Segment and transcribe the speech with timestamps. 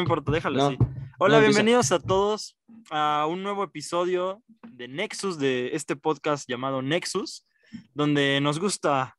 [0.00, 0.78] no importa, déjalo así.
[1.18, 2.56] Hola, bienvenidos a todos
[2.88, 7.46] a un nuevo episodio de Nexus, de este podcast llamado Nexus,
[7.92, 9.18] donde nos gusta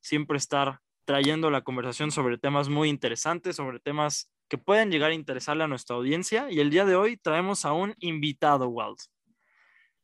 [0.00, 5.14] siempre estar trayendo la conversación sobre temas muy interesantes, sobre temas que pueden llegar a
[5.14, 6.50] interesarle a nuestra audiencia.
[6.50, 8.98] Y el día de hoy traemos a un invitado, Walt.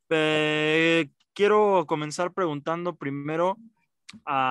[0.09, 3.56] Eh, quiero comenzar preguntando primero,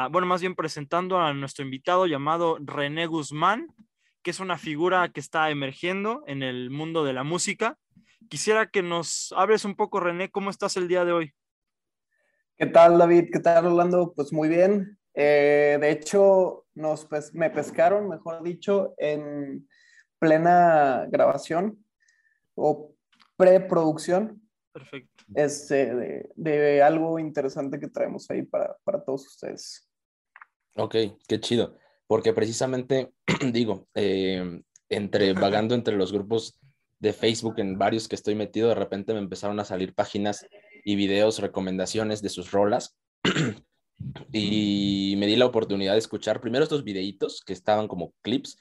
[0.10, 3.74] bueno, más bien presentando a nuestro invitado llamado René Guzmán,
[4.22, 7.78] que es una figura que está emergiendo en el mundo de la música.
[8.30, 11.34] Quisiera que nos hables un poco, René, ¿cómo estás el día de hoy?
[12.58, 13.30] ¿Qué tal, David?
[13.32, 14.14] ¿Qué tal, Orlando?
[14.16, 15.00] Pues muy bien.
[15.14, 19.68] Eh, de hecho, nos me pescaron, mejor dicho, en
[20.20, 21.84] plena grabación
[22.56, 22.94] o
[23.35, 24.41] preproducción.
[24.72, 25.24] Perfecto.
[25.35, 29.90] Este, de, algo interesante que traemos ahí para, para todos ustedes.
[30.76, 30.96] Ok,
[31.28, 31.80] qué chido
[32.12, 33.13] porque precisamente,
[33.54, 36.59] digo, eh, entre vagando entre los grupos
[36.99, 40.45] de Facebook en varios que estoy metido, de repente me empezaron a salir páginas
[40.84, 42.98] y videos, recomendaciones de sus rolas.
[44.34, 48.57] y me di la oportunidad de escuchar primero estos videitos que estaban como clips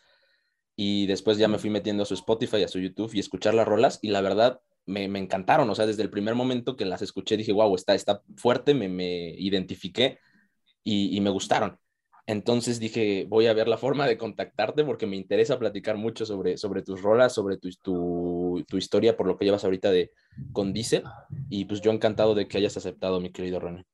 [0.76, 3.66] y después ya me fui metiendo a su Spotify, a su YouTube y escuchar las
[3.66, 7.02] rolas y la verdad me, me encantaron, o sea, desde el primer momento que las
[7.02, 10.20] escuché dije, wow, está, está fuerte, me, me identifiqué
[10.84, 11.80] y, y me gustaron.
[12.30, 16.56] Entonces dije, voy a ver la forma de contactarte porque me interesa platicar mucho sobre,
[16.56, 20.12] sobre tus rolas, sobre tu, tu, historia, por lo que llevas ahorita de,
[20.52, 21.02] con Dice.
[21.48, 23.84] Y pues yo encantado de que hayas aceptado, mi querido René.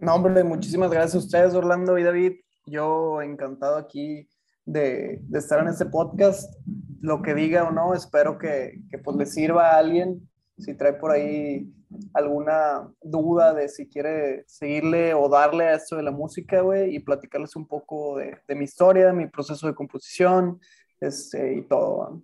[0.00, 2.32] No, hombre, muchísimas gracias a ustedes, Orlando y David.
[2.66, 4.26] Yo encantado aquí
[4.64, 6.52] de, de estar en este podcast.
[7.00, 10.28] Lo que diga o no, espero que, que pues le sirva a alguien.
[10.58, 11.72] Si trae por ahí
[12.14, 17.00] alguna duda de si quiere seguirle o darle a esto de la música, güey, y
[17.00, 20.60] platicarles un poco de, de, mi historia, mi proceso de composición,
[21.00, 22.22] este, y todo.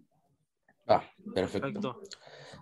[0.86, 1.02] Ah,
[1.34, 2.00] perfecto.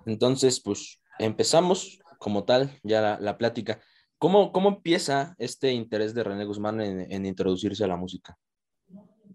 [0.06, 3.80] Entonces, pues empezamos como tal ya la, la plática.
[4.18, 8.36] ¿Cómo, ¿Cómo, empieza este interés de René Guzmán en, en introducirse a la música?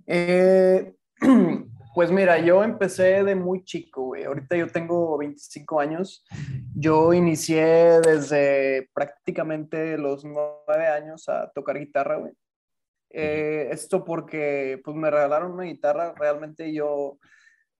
[0.08, 0.96] Eh,
[1.94, 4.24] Pues mira, yo empecé de muy chico, güey.
[4.24, 6.24] Ahorita yo tengo 25 años.
[6.74, 12.32] Yo inicié desde prácticamente los 9 años a tocar guitarra, güey.
[13.10, 17.18] Eh, esto porque pues me regalaron una guitarra, realmente yo...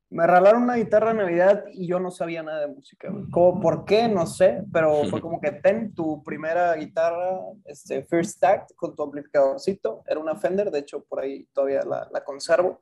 [0.10, 3.30] Me regalaron una guitarra en Navidad y yo no sabía nada de música, güey.
[3.30, 4.10] ¿Cómo, ¿Por qué?
[4.10, 9.04] No sé, pero fue como que ten tu primera guitarra, este, First Act, con tu
[9.04, 10.04] amplificadorcito.
[10.06, 12.82] Era una Fender, de hecho por ahí todavía la conservo.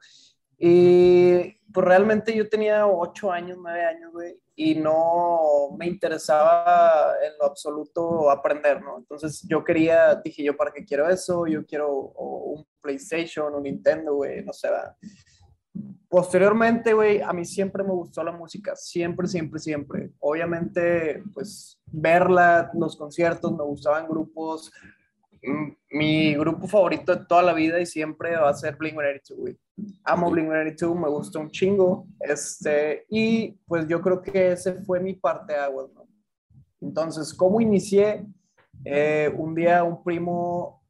[0.59, 7.31] Y pues realmente yo tenía ocho años, nueve años, güey, y no me interesaba en
[7.39, 8.97] lo absoluto aprender, ¿no?
[8.97, 11.47] Entonces yo quería, dije yo, ¿para qué quiero eso?
[11.47, 14.97] Yo quiero un PlayStation, un Nintendo, güey, no sé, ¿verdad?
[16.09, 20.11] Posteriormente, güey, a mí siempre me gustó la música, siempre, siempre, siempre.
[20.19, 24.73] Obviamente, pues verla, los conciertos, me gustaban grupos.
[25.91, 29.57] Mi grupo favorito de toda la vida y siempre va a ser Blink-182, güey
[30.03, 35.13] amo Blink-182, me gusta un chingo, este, y pues yo creo que ese fue mi
[35.13, 36.07] parte de agua, ¿no?
[36.81, 38.25] Entonces, ¿cómo inicié?
[38.85, 40.81] Eh, un día un primo,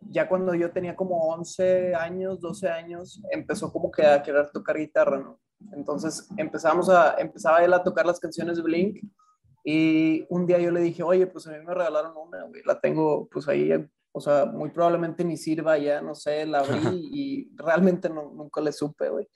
[0.00, 4.78] ya cuando yo tenía como 11 años, 12 años, empezó como que a querer tocar
[4.78, 5.40] guitarra, ¿no?
[5.72, 9.04] Entonces empezamos a, empezaba él a tocar las canciones de Blink
[9.64, 12.80] y un día yo le dije, oye, pues a mí me regalaron una, güey, la
[12.80, 13.72] tengo pues ahí
[14.14, 18.60] o sea, muy probablemente ni sirva ya, no sé, la abrí y realmente no, nunca
[18.60, 19.26] le supe, güey.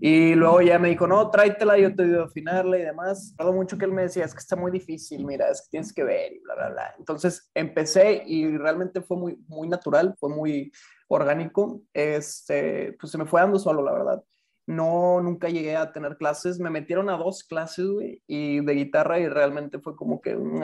[0.00, 3.34] Y luego ya me dijo, no, tráetela, yo te ayudo a afinarla y demás.
[3.38, 5.92] Algo mucho que él me decía, es que está muy difícil, mira, es que tienes
[5.94, 6.94] que ver y bla, bla, bla.
[6.98, 10.70] Entonces empecé y realmente fue muy, muy natural, fue muy
[11.08, 11.80] orgánico.
[11.94, 14.22] Este, pues se me fue dando solo, la verdad.
[14.66, 16.58] No, nunca llegué a tener clases.
[16.60, 20.60] Me metieron a dos clases, güey, y de guitarra y realmente fue como que, o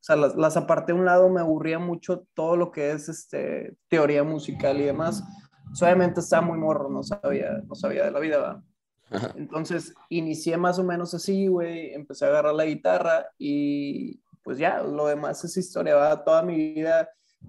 [0.00, 3.76] sea, las, las aparté a un lado, me aburría mucho todo lo que es este,
[3.88, 5.22] teoría musical y demás.
[5.80, 8.62] obviamente estaba muy morro, no sabía, no sabía de la vida, ¿verdad?
[9.36, 14.82] Entonces inicié más o menos así, güey, empecé a agarrar la guitarra y pues ya,
[14.82, 17.08] lo demás es historia, va toda mi vida.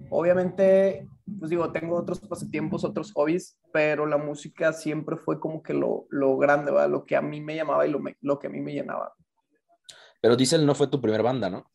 [0.09, 1.07] Obviamente,
[1.39, 6.07] pues digo, tengo otros pasatiempos, otros hobbies, pero la música siempre fue como que lo,
[6.09, 6.87] lo grande, ¿va?
[6.87, 9.13] Lo que a mí me llamaba y lo, lo que a mí me llenaba.
[10.19, 11.69] Pero Diesel no fue tu primera banda, ¿no?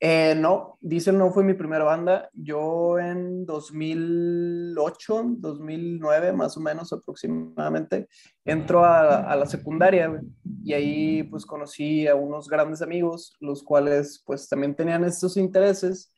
[0.00, 2.30] Eh, no, Diesel no fue mi primera banda.
[2.32, 8.08] Yo en 2008, 2009 más o menos aproximadamente,
[8.46, 10.22] entro a, la secundaria
[10.64, 16.14] y ahí pues conocí a unos grandes amigos, los cuales pues también tenían estos intereses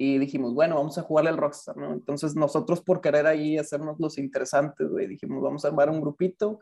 [0.00, 1.92] y dijimos, bueno, vamos a jugarle al Rockstar, ¿no?
[1.92, 6.60] Entonces nosotros por querer ahí hacernos los interesantes, güey, dijimos, vamos a armar un grupito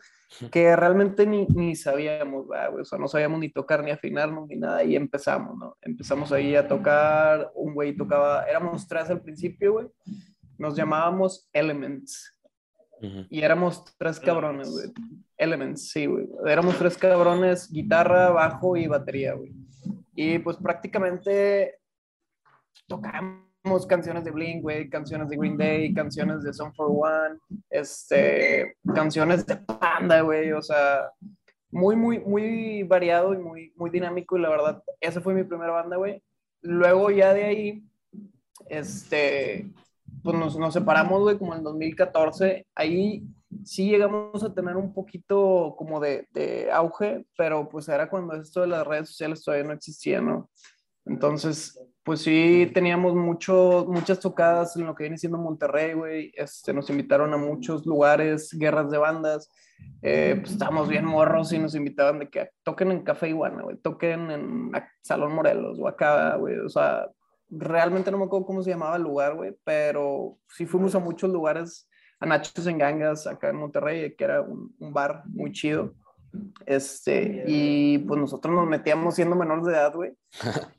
[0.50, 4.56] que realmente ni, ni sabíamos, güey, o sea, no sabíamos ni tocar ni afinarnos ni
[4.56, 5.76] nada y empezamos, ¿no?
[5.82, 9.86] Empezamos ahí a tocar, un güey tocaba, éramos tres al principio, güey,
[10.56, 12.32] nos llamábamos Elements.
[13.28, 14.86] Y éramos tres cabrones, güey.
[15.36, 16.26] Elements, sí, güey.
[16.46, 19.52] Éramos tres cabrones, guitarra, bajo y batería, güey.
[20.14, 21.74] Y pues prácticamente
[22.86, 27.38] tocamos canciones de Blink, güey, canciones de Green Day, canciones de Song for One,
[27.70, 31.10] este, canciones de Panda, güey, o sea,
[31.70, 35.72] muy, muy, muy variado y muy, muy dinámico y la verdad, esa fue mi primera
[35.72, 36.22] banda, güey.
[36.62, 37.84] Luego ya de ahí,
[38.68, 39.70] este,
[40.22, 43.24] pues nos, nos separamos, güey, como en 2014, ahí
[43.64, 48.60] sí llegamos a tener un poquito como de, de, auge, pero pues era cuando esto
[48.60, 50.50] de las redes sociales todavía no existía, ¿no?
[51.04, 56.32] Entonces, pues sí, teníamos mucho, muchas tocadas en lo que viene siendo Monterrey, güey.
[56.36, 59.50] Este, nos invitaron a muchos lugares, guerras de bandas.
[60.02, 63.78] Eh, pues estábamos bien morros y nos invitaban de que toquen en Café Iguana, güey,
[63.78, 64.70] toquen en
[65.02, 66.56] Salón Morelos o acá, güey.
[66.60, 67.08] O sea,
[67.50, 71.28] realmente no me acuerdo cómo se llamaba el lugar, güey, pero sí fuimos a muchos
[71.28, 71.88] lugares,
[72.20, 75.92] a Nachos en Gangas, acá en Monterrey, que era un, un bar muy chido.
[76.66, 80.12] Este, y pues nosotros nos metíamos siendo menores de edad, güey.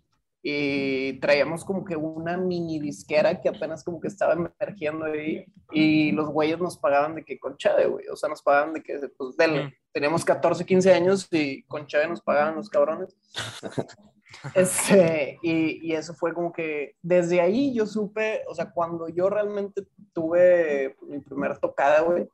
[0.50, 6.14] y traíamos como que una mini disquera que apenas como que estaba emergiendo ahí y
[6.14, 8.98] los güeyes nos pagaban de que con chave, güey, o sea, nos pagaban de que,
[9.18, 13.14] pues, del, teníamos 14, 15 años y con chave nos pagaban los cabrones.
[14.54, 19.30] Este, y, y, eso fue como que desde ahí yo supe, o sea, cuando yo
[19.30, 22.28] realmente tuve mi primera tocada, güey,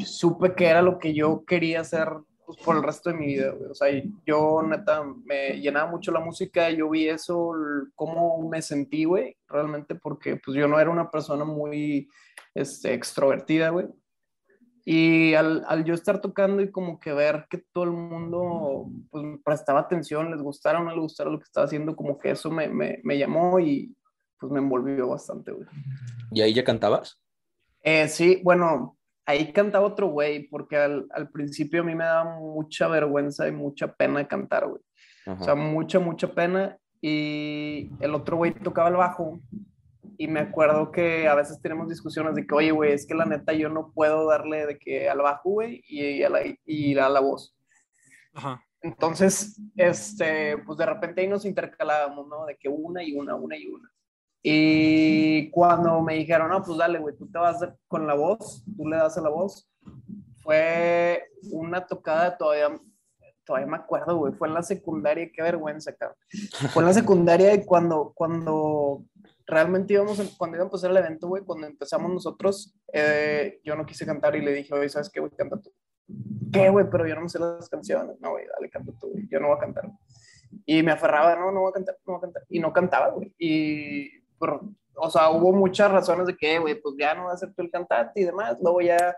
[0.00, 2.08] supe que era lo que yo quería hacer
[2.46, 3.70] pues, por el resto de mi vida, güey.
[3.70, 3.88] O sea,
[4.26, 7.52] yo neta me llenaba mucho la música, yo vi eso,
[7.94, 12.08] cómo me sentí, güey, realmente porque pues yo no era una persona muy
[12.54, 13.86] este, extrovertida, güey.
[14.86, 19.24] Y al, al, yo estar tocando y como que ver que todo el mundo pues,
[19.42, 22.50] prestaba atención, les gustara o no les gustara lo que estaba haciendo, como que eso
[22.50, 23.96] me, me, me llamó y
[24.38, 25.66] pues me envolvió bastante, güey.
[26.32, 27.18] ¿Y ahí ya cantabas?
[27.82, 32.38] Eh, sí, bueno, ahí cantaba otro güey, porque al, al, principio a mí me daba
[32.38, 34.82] mucha vergüenza y mucha pena cantar, güey.
[35.26, 36.76] O sea, mucha, mucha pena.
[37.00, 39.40] Y el otro güey tocaba el bajo.
[40.16, 43.24] Y me acuerdo que a veces tenemos discusiones de que, oye, güey, es que la
[43.24, 47.08] neta yo no puedo darle de que al bajo, güey, y, a la, y a
[47.08, 47.56] la voz.
[48.34, 48.62] Ajá.
[48.84, 52.44] Entonces, este, pues de repente ahí nos intercalábamos, ¿no?
[52.44, 53.90] De que una y una, una y una.
[54.46, 58.86] Y cuando me dijeron, no, pues dale, güey, tú te vas con la voz, tú
[58.86, 59.66] le das a la voz,
[60.42, 62.68] fue una tocada todavía,
[63.42, 66.18] todavía me acuerdo, güey, fue en la secundaria, qué vergüenza, cabrón.
[66.74, 69.06] Fue en la secundaria y cuando, cuando
[69.46, 73.86] realmente íbamos, cuando íbamos a empezar el evento, güey, cuando empezamos nosotros, eh, yo no
[73.86, 75.32] quise cantar y le dije, oye, ¿sabes qué, güey?
[75.32, 75.72] Canta tú.
[76.52, 76.84] ¿Qué, güey?
[76.90, 78.20] Pero yo no sé las canciones.
[78.20, 79.26] No, güey, dale, canta tú, güey.
[79.30, 79.90] Yo no voy a cantar.
[80.66, 82.42] Y me aferraba, no, no voy a cantar, no voy a cantar.
[82.50, 83.34] Y no cantaba, güey.
[83.38, 84.23] Y
[84.96, 87.62] o sea, hubo muchas razones de que, güey, pues ya no va a ser tú
[87.62, 88.56] el cantante y demás.
[88.62, 89.16] Luego ya,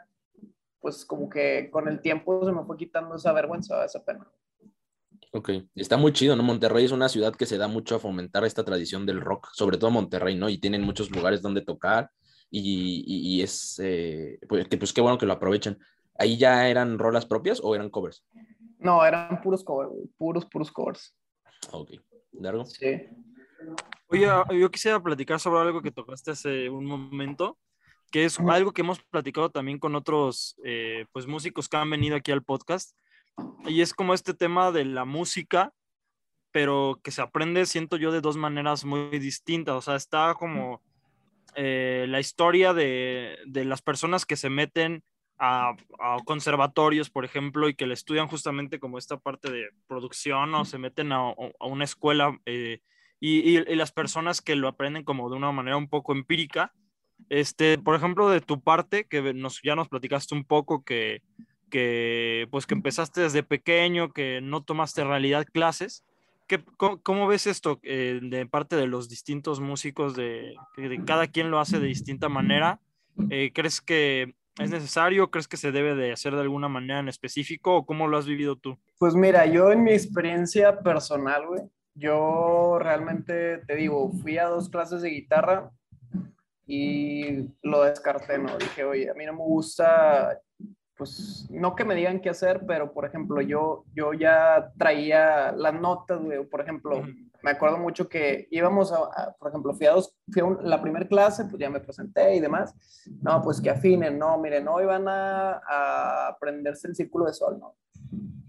[0.80, 4.26] pues como que con el tiempo se me fue quitando esa vergüenza, esa pena.
[5.32, 6.42] Ok, está muy chido, ¿no?
[6.42, 9.76] Monterrey es una ciudad que se da mucho a fomentar esta tradición del rock, sobre
[9.76, 10.49] todo Monterrey, ¿no?
[10.49, 12.11] Y tienen muchos lugares donde tocar
[12.50, 15.78] y, y, es, eh, pues, que, pues qué bueno que lo aprovechen.
[16.18, 18.25] ¿Ahí ya eran rolas propias o eran covers?
[18.78, 21.14] No, eran puros covers, puros, puros covers.
[21.73, 21.92] Ok,
[22.32, 22.64] ¿largo?
[22.64, 23.08] Sí.
[24.08, 27.58] Oye, ah, yo quisiera platicar sobre algo que tocaste hace un momento,
[28.12, 32.14] que es algo que hemos platicado también con otros eh, pues, músicos que han venido
[32.14, 32.96] aquí al podcast,
[33.66, 35.72] y es como este tema de la música,
[36.52, 39.75] pero que se aprende, siento yo, de dos maneras muy distintas.
[39.75, 40.80] O sea, está como
[41.56, 45.02] eh, la historia de, de, las personas que se meten
[45.36, 50.54] a, a, conservatorios, por ejemplo, y que le estudian justamente como esta parte de producción
[50.54, 52.38] o se meten a, a una escuela.
[52.46, 52.80] Eh,
[53.20, 56.73] y, y, las personas que lo aprenden como de una manera un poco empírica.
[57.28, 61.23] Este, por ejemplo, de tu parte, que nos, ya nos platicaste un poco que,
[61.70, 66.04] que, pues, que empezaste desde pequeño, que no tomaste en realidad clases.
[66.46, 71.50] ¿Qué, cómo, ves esto eh, de parte de los distintos músicos, de, de, cada quien
[71.50, 72.80] lo hace de distinta manera?
[73.30, 75.30] Eh, ¿Crees que es necesario?
[75.30, 78.26] ¿Crees que se debe de hacer de alguna manera en específico o cómo lo has
[78.26, 78.78] vivido tú?
[78.99, 81.62] Pues mira, yo en mi experiencia personal, güey,
[81.97, 85.71] yo realmente te digo, fui a dos clases de guitarra
[86.67, 88.57] y lo descarté, ¿no?
[88.59, 90.38] Dije, oye, a mí no me gusta,
[90.97, 95.75] pues, no que me digan qué hacer, pero por ejemplo, yo, yo ya traía las
[95.75, 97.03] notas, güey, por ejemplo,
[97.43, 101.07] me acuerdo mucho que íbamos a, por ejemplo, fui a, dos, fui a la primera
[101.07, 102.75] clase, pues ya me presenté y demás.
[103.23, 107.59] No, pues que afinen, no, miren, hoy van a, a aprenderse el círculo de sol,
[107.59, 107.76] ¿no?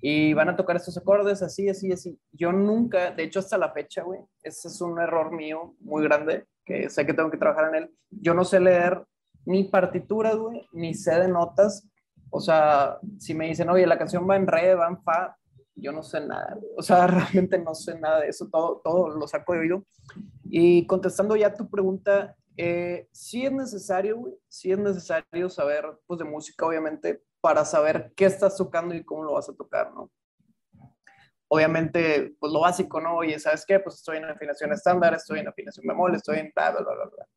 [0.02, 2.20] Y van a tocar estos acordes así, así, así.
[2.32, 6.46] Yo nunca, de hecho hasta la fecha, güey, ese es un error mío muy grande,
[6.66, 7.96] que sé que tengo que trabajar en él.
[8.10, 9.04] Yo no sé leer
[9.46, 11.90] ni partituras, güey, ni sé de notas.
[12.30, 15.36] O sea, si me dicen, oye, la canción va en re, va en fa,
[15.78, 19.28] yo no sé nada, o sea, realmente no sé nada de eso, todo, todo lo
[19.28, 19.86] saco de oído.
[20.44, 26.20] Y contestando ya tu pregunta, eh, sí es necesario, güey, sí es necesario saber, pues,
[26.20, 30.12] de música, obviamente, para saber qué estás tocando y cómo lo vas a tocar, ¿no?
[31.50, 33.18] Obviamente, pues lo básico, ¿no?
[33.18, 33.80] Oye, ¿sabes qué?
[33.80, 37.28] Pues estoy en afinación estándar, estoy en afinación bemol, estoy en bla, bla, bla, bla.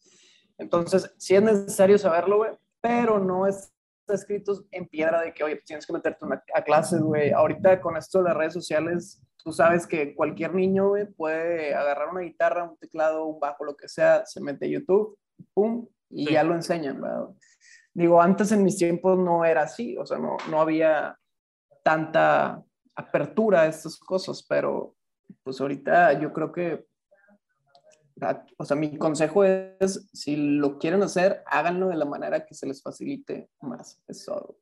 [0.59, 3.73] Entonces, sí es necesario saberlo, güey, pero no es
[4.09, 7.31] escritos en piedra de que, oye, tienes que meterte a clases, güey.
[7.31, 12.09] Ahorita con esto de las redes sociales, tú sabes que cualquier niño, güey, puede agarrar
[12.09, 15.17] una guitarra, un teclado, un bajo, lo que sea, se mete a YouTube,
[15.55, 17.29] pum, y ya lo enseñan, ¿verdad?
[18.01, 21.19] Digo, antes en mis tiempos no era así, o sea, no, no había
[21.85, 22.63] tanta
[22.95, 24.97] apertura a estas cosas, pero
[25.43, 26.87] pues ahorita yo creo que
[28.57, 32.67] o sea, mi consejo es, si lo quieren hacer, háganlo de la manera que se
[32.67, 34.01] les facilite más.
[34.09, 34.57] Eso.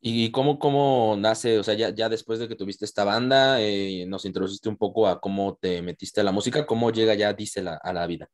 [0.00, 1.58] ¿Y cómo, cómo nace?
[1.58, 5.06] O sea, ya, ya después de que tuviste esta banda, eh, nos introduciste un poco
[5.06, 8.28] a cómo te metiste a la música, ¿cómo llega ya Diesel a, a la vida?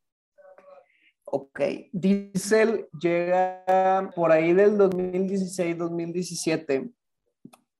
[1.34, 1.60] Ok,
[1.92, 6.92] Diesel llega por ahí del 2016-2017.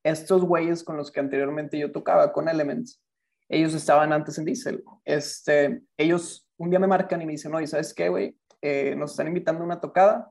[0.02, 3.02] Estos güeyes con los que anteriormente yo tocaba, con Elements,
[3.50, 4.82] ellos estaban antes en Diesel.
[5.04, 8.38] Este, ellos un día me marcan y me dicen, oye, ¿sabes qué, güey?
[8.62, 10.30] Eh, nos están invitando a una tocada,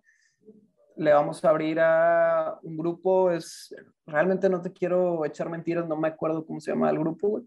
[0.95, 3.71] le vamos a abrir a un grupo, es,
[4.07, 7.43] realmente no te quiero echar mentiras, no me acuerdo cómo se llama el grupo, güey,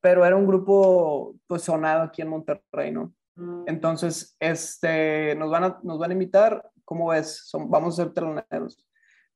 [0.00, 3.12] pero era un grupo pues sonado aquí en Monterrey, ¿no?
[3.66, 7.42] Entonces, este, nos van a, nos van a invitar, ¿cómo ves?
[7.46, 8.84] Son, vamos a ser teloneros.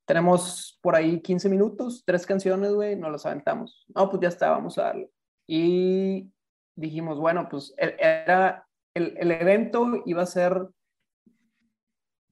[0.07, 3.87] Tenemos por ahí 15 minutos, tres canciones, güey, nos las aventamos.
[3.95, 5.11] No, pues ya está, vamos a darle.
[5.47, 6.31] Y
[6.75, 10.69] dijimos, bueno, pues e-, era, el, el evento iba a ser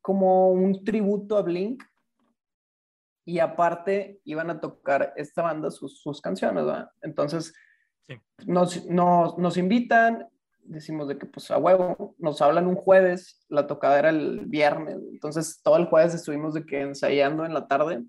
[0.01, 1.83] como un tributo a Blink
[3.25, 6.91] y aparte iban a tocar esta banda sus, sus canciones, ¿verdad?
[7.03, 7.55] Entonces
[8.47, 10.27] nos, nos, nos, invitan,
[10.71, 14.99] decimos de que pues a huevo, nos hablan un jueves, la tocada era el viernes,
[15.13, 18.05] entonces todo el jueves estuvimos de que ensayando en la tarde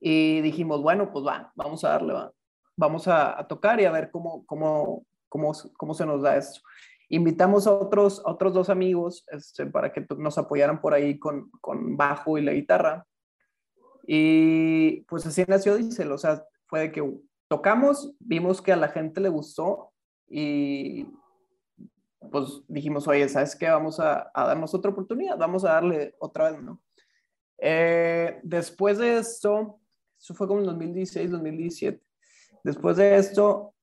[0.00, 2.32] y dijimos, bueno, pues va, vamos a darle, va
[2.76, 6.60] vamos a, tocar y a ver cómo, cómo, cómo, cómo se nos da esto.
[7.08, 11.96] Invitamos a otros, otros dos amigos este, para que nos apoyaran por ahí con, con
[11.96, 13.06] bajo y la guitarra.
[14.06, 17.18] Y pues así nació Diesel, o sea, fue de que
[17.48, 19.92] tocamos, vimos que a la gente le gustó
[20.28, 21.06] y
[22.30, 23.68] pues dijimos, oye, ¿sabes qué?
[23.68, 26.82] Vamos a, a darnos otra oportunidad, vamos a darle otra vez, ¿no?
[27.58, 29.80] Eh, después de esto,
[30.18, 32.06] eso fue como en 2016, 2017,
[32.66, 33.74] Después de esto,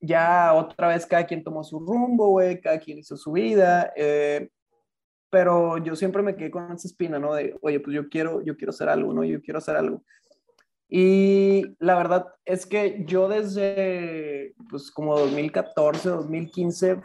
[0.00, 4.48] ya otra vez cada quien tomó su rumbo, güey, cada quien hizo su vida, eh,
[5.28, 7.34] pero yo siempre me quedé con esa espina, ¿no?
[7.34, 9.22] De, oye, pues yo quiero, yo quiero hacer algo, ¿no?
[9.22, 10.02] Yo quiero hacer algo.
[10.94, 17.00] Y la verdad es que yo desde, pues como 2014, 2015,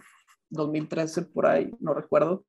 [0.50, 2.44] 2013, por ahí, no recuerdo,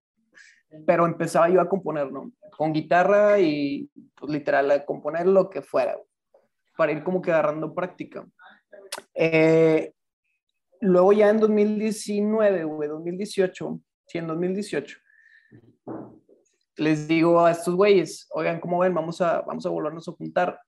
[0.85, 2.33] pero empezaba yo a componer, ¿no?
[2.57, 5.97] Con guitarra y, pues literal, a componer lo que fuera,
[6.77, 8.27] para ir como que agarrando práctica.
[9.15, 9.93] Eh,
[10.81, 14.99] luego ya en 2019, güey, 2018, sí, en 2018,
[16.79, 18.93] les digo a estos güeyes, oigan, ¿cómo ven?
[18.93, 20.59] Vamos a, vamos a volvernos a juntar.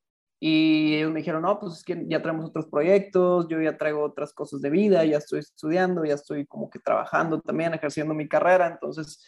[0.43, 4.03] Y ellos me dijeron, no, pues es que ya traemos otros proyectos, yo ya traigo
[4.03, 8.27] otras cosas de vida, ya estoy estudiando, ya estoy como que trabajando también, ejerciendo mi
[8.27, 9.23] carrera, entonces,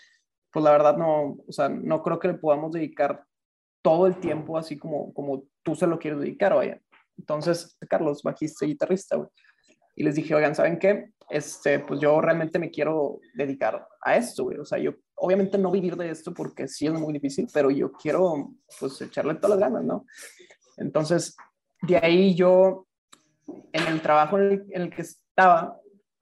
[0.51, 3.27] pues la verdad no, o sea, no creo que le podamos dedicar
[3.83, 6.81] todo el tiempo así como, como tú se lo quieres dedicar, vaya.
[7.19, 9.29] Entonces, Carlos, bajista y guitarrista, güey.
[9.95, 11.11] Y les dije, oigan, ¿saben qué?
[11.29, 14.59] Este, pues yo realmente me quiero dedicar a esto, güey.
[14.59, 17.93] O sea, yo obviamente no vivir de esto porque sí es muy difícil, pero yo
[17.93, 20.07] quiero, pues, echarle todas las ganas, ¿no?
[20.77, 21.37] Entonces,
[21.83, 22.87] de ahí yo,
[23.73, 25.79] en el trabajo en el, que estaba,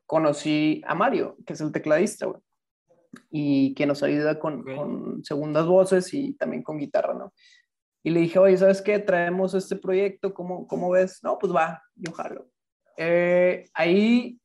[0.06, 2.40] conocí a Mario, que es el tecladista, güey.
[3.30, 7.32] Y que nos ayuda con, con segundas voces y también con guitarra, ¿no?
[8.02, 8.98] Y le dije, oye, ¿sabes qué?
[8.98, 11.20] Traemos este proyecto, ¿cómo, cómo ves?
[11.22, 12.48] No, pues va, yo jalo.
[12.96, 14.40] Eh, ahí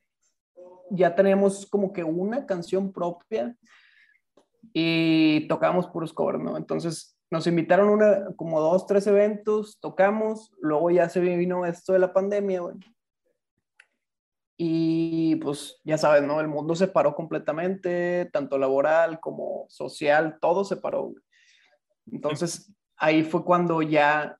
[0.89, 3.55] ya tenemos como que una canción propia
[4.74, 6.57] y tocamos puros covers, ¿no?
[6.57, 12.00] Entonces nos invitaron una, como dos, tres eventos, tocamos, luego ya se vino esto de
[12.00, 12.75] la pandemia, güey.
[14.58, 16.39] y pues ya sabes, ¿no?
[16.39, 21.13] El mundo se paró completamente, tanto laboral como social, todo se paró.
[22.10, 24.39] Entonces ahí fue cuando ya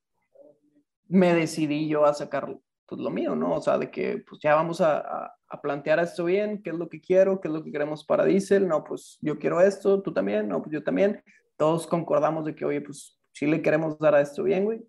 [1.08, 3.56] me decidí yo a sacar pues lo mío, ¿no?
[3.56, 6.88] O sea, de que pues ya vamos a, a, plantear esto bien, qué es lo
[6.88, 10.14] que quiero, qué es lo que queremos para Diesel, no, pues yo quiero esto, tú
[10.14, 11.22] también, no, pues yo también.
[11.58, 14.82] Todos concordamos de que, oye, pues sí le queremos dar a esto bien, güey.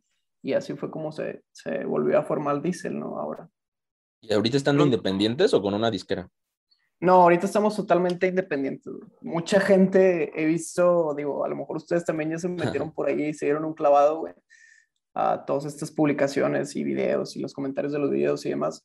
[0.43, 3.19] Y así fue como se, se volvió a formar Diesel, ¿no?
[3.19, 3.49] Ahora.
[4.21, 6.31] ¿Y ahorita están independientes o con una disquera?
[6.99, 8.93] No, ahorita estamos totalmente independientes.
[9.21, 13.27] Mucha gente he visto, digo, a lo mejor ustedes también ya se metieron por ahí
[13.27, 14.33] y se dieron un clavado, güey,
[15.15, 18.83] a todas estas publicaciones y videos y los comentarios de los videos y demás.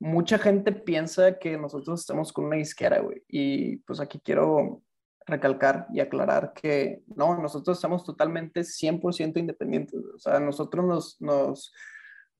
[0.00, 3.22] Mucha gente piensa que nosotros estamos con una disquera, güey.
[3.28, 4.82] Y pues aquí quiero
[5.26, 10.00] recalcar y aclarar que no, nosotros estamos totalmente 100% independientes.
[10.14, 11.72] O sea, nosotros nos, nos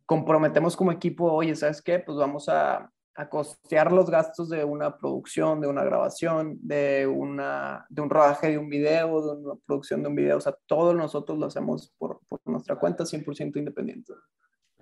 [0.06, 1.98] comprometemos como equipo, oye, ¿sabes qué?
[1.98, 7.86] Pues vamos a, a, costear los gastos de una producción, de una grabación, de, una,
[7.88, 10.36] de un rodaje de un video, de una producción de un video.
[10.36, 14.12] O sea, todos nosotros lo hacemos por, por nuestra cuenta, 100% independiente.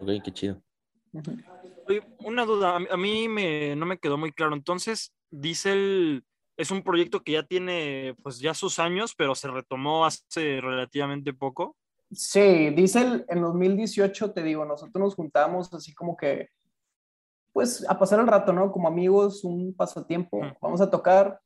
[0.00, 0.62] Ok, qué chido.
[1.86, 4.54] Oye, una duda, a mí me, no me quedó muy claro.
[4.54, 6.24] Entonces, Diesel
[6.56, 11.32] es un proyecto que ya tiene pues ya sus años, pero se retomó hace relativamente
[11.32, 11.76] poco.
[12.10, 16.50] Sí, dice en 2018, te digo, nosotros nos juntamos así como que,
[17.52, 18.70] pues a pasar el rato, ¿no?
[18.70, 21.40] Como amigos, un pasatiempo, vamos a tocar.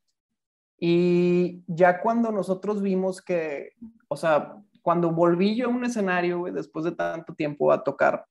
[0.79, 3.71] Y ya cuando nosotros vimos que,
[4.09, 8.27] o sea, cuando volví yo a un escenario, después de tanto tiempo a tocar,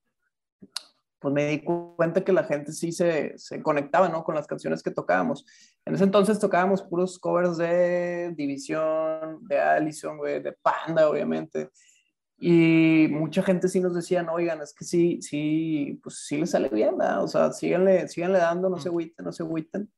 [1.19, 4.23] pues me di cuenta que la gente sí se, se, conectaba, ¿no?
[4.23, 5.45] Con las canciones que tocábamos.
[5.85, 11.69] En ese entonces tocábamos puros covers de División, de Allison, güey, de Panda, obviamente.
[12.37, 16.69] Y mucha gente sí nos decía, oigan, es que sí, sí, pues sí le sale
[16.69, 17.23] bien, ¿verdad?
[17.23, 19.91] O sea, síganle, síganle dando, no se agüiten, no se agüiten.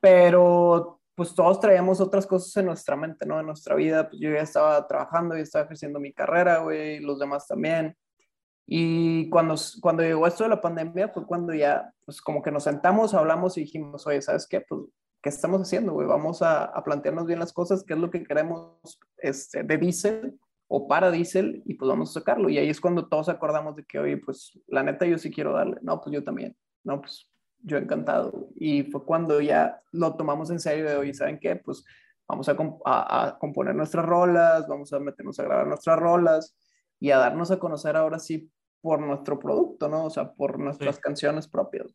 [0.00, 3.38] Pero pues todos traíamos otras cosas en nuestra mente, ¿no?
[3.40, 7.18] En nuestra vida, pues yo ya estaba trabajando, y estaba ejerciendo mi carrera, güey, los
[7.18, 7.96] demás también.
[8.66, 12.64] Y cuando, cuando llegó esto de la pandemia fue cuando ya, pues como que nos
[12.64, 14.62] sentamos, hablamos y dijimos, oye, ¿sabes qué?
[14.62, 14.80] Pues,
[15.22, 16.06] ¿qué estamos haciendo, güey?
[16.06, 18.78] Vamos a, a, plantearnos bien las cosas, qué es lo que queremos
[19.18, 22.48] este, de diésel o para diésel y pues vamos a sacarlo.
[22.48, 25.52] Y ahí es cuando todos acordamos de que, oye, pues la neta yo sí quiero
[25.52, 25.76] darle.
[25.82, 26.56] No, pues yo también.
[26.84, 27.30] No, pues
[27.62, 28.48] yo encantado.
[28.56, 31.56] Y fue cuando ya lo tomamos en serio de, oye, ¿saben qué?
[31.56, 31.84] Pues
[32.26, 36.56] vamos a, a, a componer nuestras rolas, vamos a meternos a grabar nuestras rolas
[37.04, 40.06] y a darnos a conocer ahora sí por nuestro producto, ¿no?
[40.06, 41.94] O sea, por nuestras canciones propias.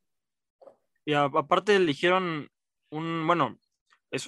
[1.04, 2.48] Y aparte eligieron
[2.92, 3.58] un, bueno,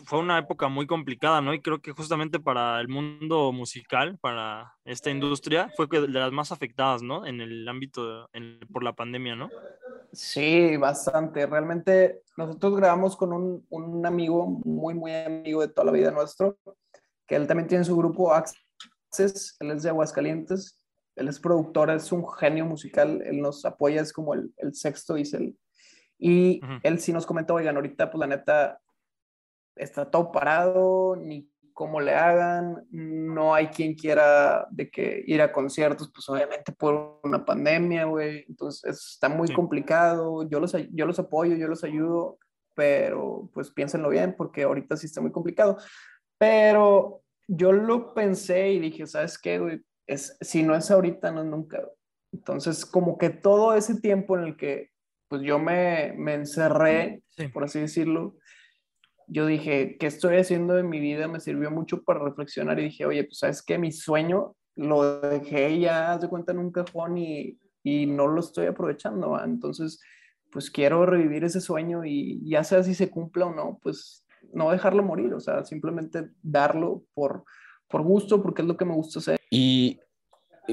[0.06, 1.54] fue una época muy complicada, ¿no?
[1.54, 6.52] Y creo que justamente para el mundo musical, para esta industria, fue de las más
[6.52, 7.28] afectadas, ¿no?
[7.28, 8.28] En el ámbito
[8.74, 9.52] por la pandemia, ¿no?
[10.14, 11.46] Sí, bastante.
[11.46, 16.58] Realmente nosotros grabamos con un, un, amigo, muy, muy amigo de toda la vida nuestro,
[17.28, 18.34] que él también tiene su grupo
[19.20, 20.80] él es de Aguascalientes,
[21.16, 25.18] él es productor, es un genio musical, él nos apoya, es como el, el sexto
[25.18, 25.58] y el...
[26.24, 28.80] Y él sí nos comentó, oigan, ahorita pues la neta
[29.76, 35.52] está todo parado, ni cómo le hagan, no hay quien quiera de que ir a
[35.52, 41.18] conciertos, pues obviamente por una pandemia, güey, entonces está muy complicado, yo los, yo los
[41.18, 42.38] apoyo, yo los ayudo,
[42.76, 45.78] pero pues piénsenlo bien porque ahorita sí está muy complicado.
[46.38, 49.82] Pero yo lo pensé y dije, ¿sabes qué, güey?
[50.08, 51.86] Es, si no es ahorita, no es nunca.
[52.32, 54.90] Entonces, como que todo ese tiempo en el que
[55.28, 58.36] pues yo me, me encerré, por así decirlo,
[59.28, 61.28] yo dije, ¿qué estoy haciendo en mi vida?
[61.28, 65.80] Me sirvió mucho para reflexionar y dije, oye, pues sabes qué, mi sueño lo dejé
[65.80, 69.42] ya, haz de cuenta, en un cajón y, y no lo estoy aprovechando.
[69.44, 70.02] Entonces,
[70.52, 74.21] pues quiero revivir ese sueño y ya sea si se cumpla o no, pues
[74.54, 77.44] no dejarlo morir, o sea, simplemente darlo por,
[77.88, 79.40] por gusto, porque es lo que me gusta hacer.
[79.50, 80.00] Y,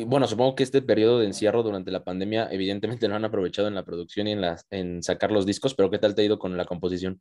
[0.07, 3.75] bueno, supongo que este periodo de encierro durante la pandemia, evidentemente lo han aprovechado en
[3.75, 6.39] la producción y en, las, en sacar los discos, pero ¿qué tal te ha ido
[6.39, 7.21] con la composición?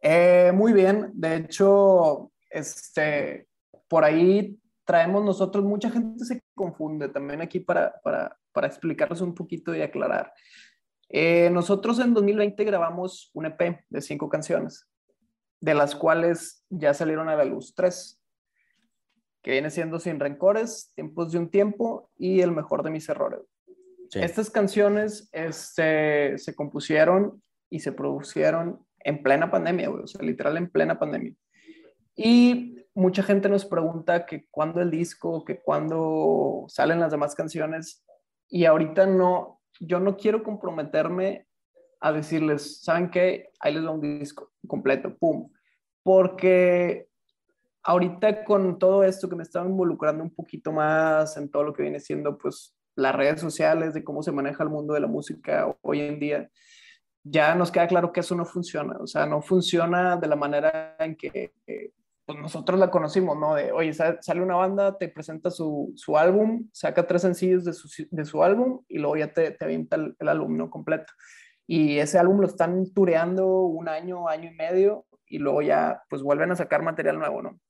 [0.00, 3.46] Eh, muy bien, de hecho, este,
[3.88, 9.34] por ahí traemos nosotros, mucha gente se confunde también aquí para, para, para explicarles un
[9.34, 10.32] poquito y aclarar.
[11.14, 14.88] Eh, nosotros en 2020 grabamos un EP de cinco canciones,
[15.60, 18.18] de las cuales ya salieron a la luz tres,
[19.42, 23.42] que viene siendo Sin Rencores, Tiempos de un Tiempo y El Mejor de Mis Errores.
[24.14, 30.70] Estas canciones este, se compusieron y se producieron en plena pandemia, o sea, literal en
[30.70, 31.34] plena pandemia.
[32.14, 38.04] Y mucha gente nos pregunta que cuándo el disco, que cuándo salen las demás canciones,
[38.48, 41.46] y ahorita no, yo no quiero comprometerme
[42.00, 43.50] a decirles, ¿saben qué?
[43.60, 45.50] Ahí les va un disco completo, pum.
[46.02, 47.08] Porque
[47.82, 51.82] ahorita con todo esto que me estaba involucrando un poquito más en todo lo que
[51.82, 55.74] viene siendo pues las redes sociales, de cómo se maneja el mundo de la música
[55.80, 56.50] hoy en día,
[57.24, 60.96] ya nos queda claro que eso no funciona, o sea, no funciona de la manera
[60.98, 61.52] en que
[62.32, 63.54] pues nosotros la conocimos, ¿no?
[63.54, 67.88] De, oye, sale una banda, te presenta su, su álbum, saca tres sencillos de su,
[68.10, 70.70] de su, álbum y luego ya te, te avienta el, el, álbum, ¿no?
[70.70, 71.12] Completo.
[71.66, 76.22] Y ese álbum lo están tureando un año, año y medio y luego ya, pues
[76.22, 77.60] vuelven a sacar material nuevo, ¿no?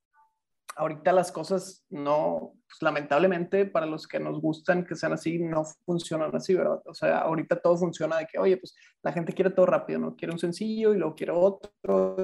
[0.77, 5.65] Ahorita las cosas no, pues lamentablemente para los que nos gustan que sean así, no
[5.85, 6.81] funcionan así, ¿verdad?
[6.87, 10.15] O sea, ahorita todo funciona de que, oye, pues la gente quiere todo rápido, ¿no?
[10.17, 12.17] Quiere un sencillo y luego quiere otro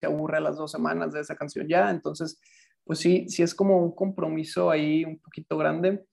[0.00, 1.90] se aburre a las dos semanas de esa canción ya.
[1.90, 2.40] Entonces,
[2.84, 6.04] pues sí, sí es como un compromiso ahí un poquito grande.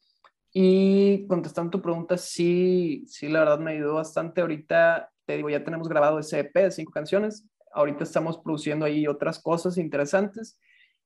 [0.53, 4.41] Y contestando tu pregunta, sí, sí, la verdad me ayudó bastante.
[4.41, 7.47] Ahorita, te digo, ya tenemos grabado ese EP de cinco canciones.
[7.73, 10.59] Ahorita estamos produciendo ahí otras cosas interesantes.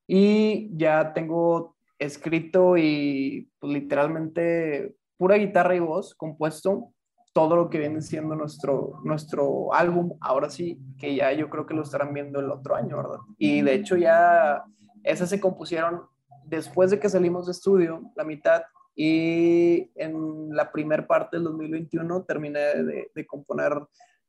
[0.06, 6.92] Y ya tengo escrito y pues, literalmente pura guitarra y voz compuesto
[7.38, 11.72] todo lo que viene siendo nuestro, nuestro álbum, ahora sí, que ya yo creo que
[11.72, 13.18] lo estarán viendo el otro año, ¿verdad?
[13.38, 14.64] Y de hecho ya
[15.04, 16.02] esas se compusieron
[16.46, 18.62] después de que salimos de estudio, la mitad,
[18.96, 23.72] y en la primer parte del 2021 terminé de, de componer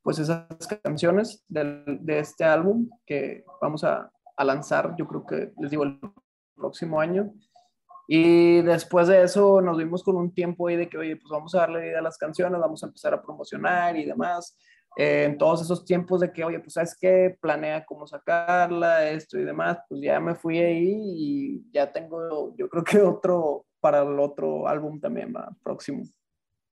[0.04, 0.46] pues esas
[0.84, 5.82] canciones de, de, este álbum que vamos a, a lanzar, yo creo que les digo
[5.82, 6.00] el
[6.56, 7.34] próximo año.
[8.12, 11.54] Y después de eso nos vimos con un tiempo ahí de que, oye, pues vamos
[11.54, 14.58] a darle vida a las canciones, vamos a empezar a promocionar y demás.
[14.98, 19.38] Eh, en todos esos tiempos de que, oye, pues sabes qué, planea cómo sacarla, esto
[19.38, 24.02] y demás, pues ya me fui ahí y ya tengo, yo creo que otro para
[24.02, 26.04] el otro álbum también va próximo.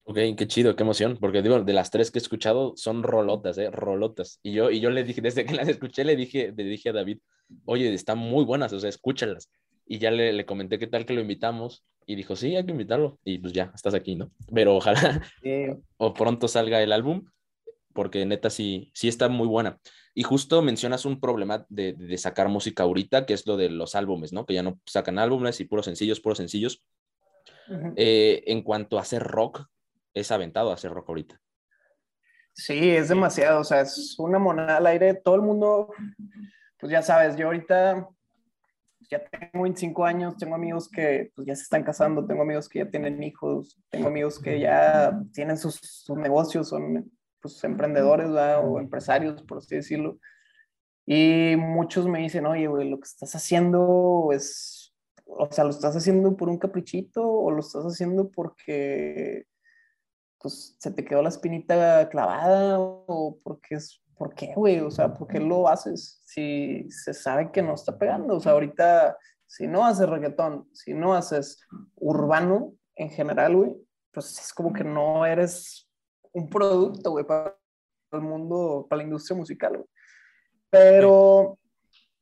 [0.06, 3.60] Ok, qué chido, qué emoción, porque digo, de las tres que he escuchado son rolotas,
[3.60, 3.70] ¿eh?
[3.70, 4.40] Rolotas.
[4.42, 6.94] Y yo, y yo le dije, desde que las escuché, le dije, le dije a
[6.94, 7.20] David,
[7.66, 9.52] oye, están muy buenas, o sea, escúchalas
[9.88, 12.72] y ya le, le, comenté qué tal que lo invitamos y dijo, sí, hay que
[12.72, 13.20] invitarlo.
[13.24, 14.32] Y pues ya, estás aquí, ¿no?
[14.54, 15.22] Pero ojalá
[15.98, 17.26] o pronto salga el álbum,
[17.94, 19.80] porque neta sí, sí está muy buena.
[20.14, 23.96] Y justo mencionas un problema de, de, sacar música ahorita, que es lo de los
[23.96, 24.46] álbumes, ¿no?
[24.46, 26.84] Que ya no sacan álbumes y puros sencillos, puros sencillos.
[27.70, 27.94] Uh -huh.
[27.98, 29.68] eh, en cuanto a hacer rock,
[30.14, 31.40] es aventado a hacer rock ahorita.
[32.54, 35.14] Sí, es demasiado, o sea, es una moneda al aire.
[35.14, 35.94] Todo el mundo,
[36.80, 38.08] pues ya sabes, yo ahorita
[39.10, 42.80] ya tengo 25 años, tengo amigos que pues, ya se están casando, tengo amigos que
[42.80, 47.10] ya tienen hijos, tengo amigos que ya tienen sus, sus negocios, son
[47.42, 48.68] pues, emprendedores ¿verdad?
[48.68, 50.20] o empresarios, por así decirlo.
[51.06, 54.94] Y muchos me dicen, oye, güey, lo que estás haciendo es,
[55.26, 59.46] o sea, lo estás haciendo por un caprichito o lo estás haciendo porque
[60.40, 64.80] pues, se te quedó la espinita clavada o porque es ¿por qué, güey?
[64.80, 68.36] O sea, ¿por qué lo haces si se sabe que no está pegando?
[68.36, 73.76] O sea, ahorita, si no haces reggaetón, si no haces urbano en general, güey,
[74.12, 75.90] pues es como que no eres
[76.34, 77.56] un producto, güey, para
[78.12, 79.90] el mundo, para la industria musical, güey.
[80.70, 81.60] Pero,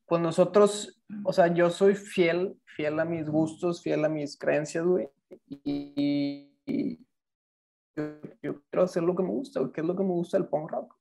[0.06, 4.84] pues nosotros, o sea, yo soy fiel, fiel a mis gustos, fiel a mis creencias,
[4.84, 5.08] güey,
[5.48, 6.52] y,
[7.96, 10.48] yo, quiero hacer lo que me gusta, güey, ¿qué es lo que me gusta del
[10.48, 10.94] punk rock?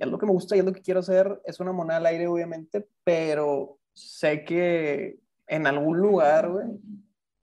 [0.00, 2.06] Es lo que me gusta y es lo que quiero hacer, es una moneda al
[2.06, 6.66] aire, obviamente, pero sé que en algún lugar, güey,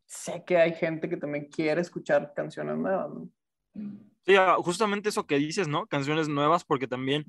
[0.07, 3.29] sé que hay gente que también quiere escuchar canciones nuevas, ¿no?
[4.25, 5.85] Sí, justamente eso que dices, ¿no?
[5.85, 7.25] Canciones nuevas, porque también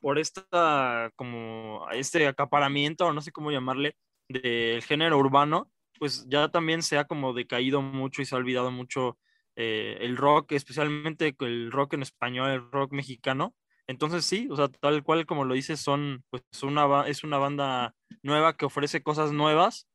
[0.00, 3.96] por esta, como, este acaparamiento, o no sé cómo llamarle,
[4.28, 8.70] del género urbano, pues ya también se ha como decaído mucho y se ha olvidado
[8.70, 9.18] mucho
[9.56, 13.54] eh, el rock, especialmente el rock en español, el rock mexicano,
[13.86, 17.94] entonces sí, o sea, tal cual como lo dices, son, pues una, es una banda
[18.22, 19.88] nueva que ofrece cosas nuevas,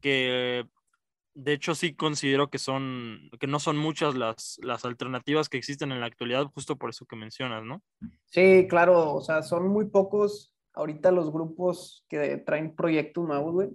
[0.00, 0.64] que
[1.34, 5.92] de hecho sí considero que son, que no son muchas las, las alternativas que existen
[5.92, 7.80] en la actualidad, justo por eso que mencionas, ¿no?
[8.26, 13.70] Sí, claro, o sea, son muy pocos ahorita los grupos que traen proyectos nuevos, güey,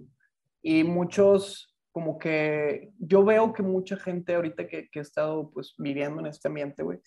[0.62, 5.74] y muchos como que yo veo que mucha gente ahorita que, que he estado pues
[5.78, 6.98] viviendo en este ambiente, güey,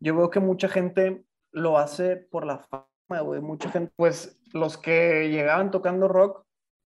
[0.00, 3.40] yo veo que mucha gente lo hace por la fama, güey.
[3.40, 6.44] Mucha gente, pues los que llegaban tocando rock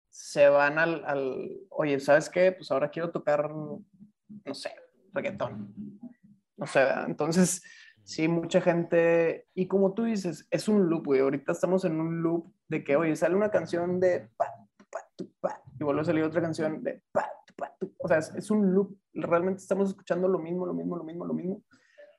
[0.10, 2.52] se van al, al, oye, ¿sabes qué?
[2.52, 3.84] Pues ahora quiero tocar, no
[4.54, 4.72] sé,
[5.14, 5.74] reggaetón.
[6.58, 7.06] No sé, ¿verdad?
[7.08, 7.64] entonces,
[8.04, 11.20] sí, mucha gente, y como tú dices, es un loop, güey.
[11.22, 14.48] Ahorita estamos en un loop de que, oye, sale una canción de pa,
[14.90, 17.94] pa, tu, pa, y vuelve a salir otra canción de pa, tu, pa, tu.
[18.00, 18.98] O sea, es, es un loop.
[19.14, 21.64] Realmente estamos escuchando lo mismo, lo mismo, lo mismo, lo mismo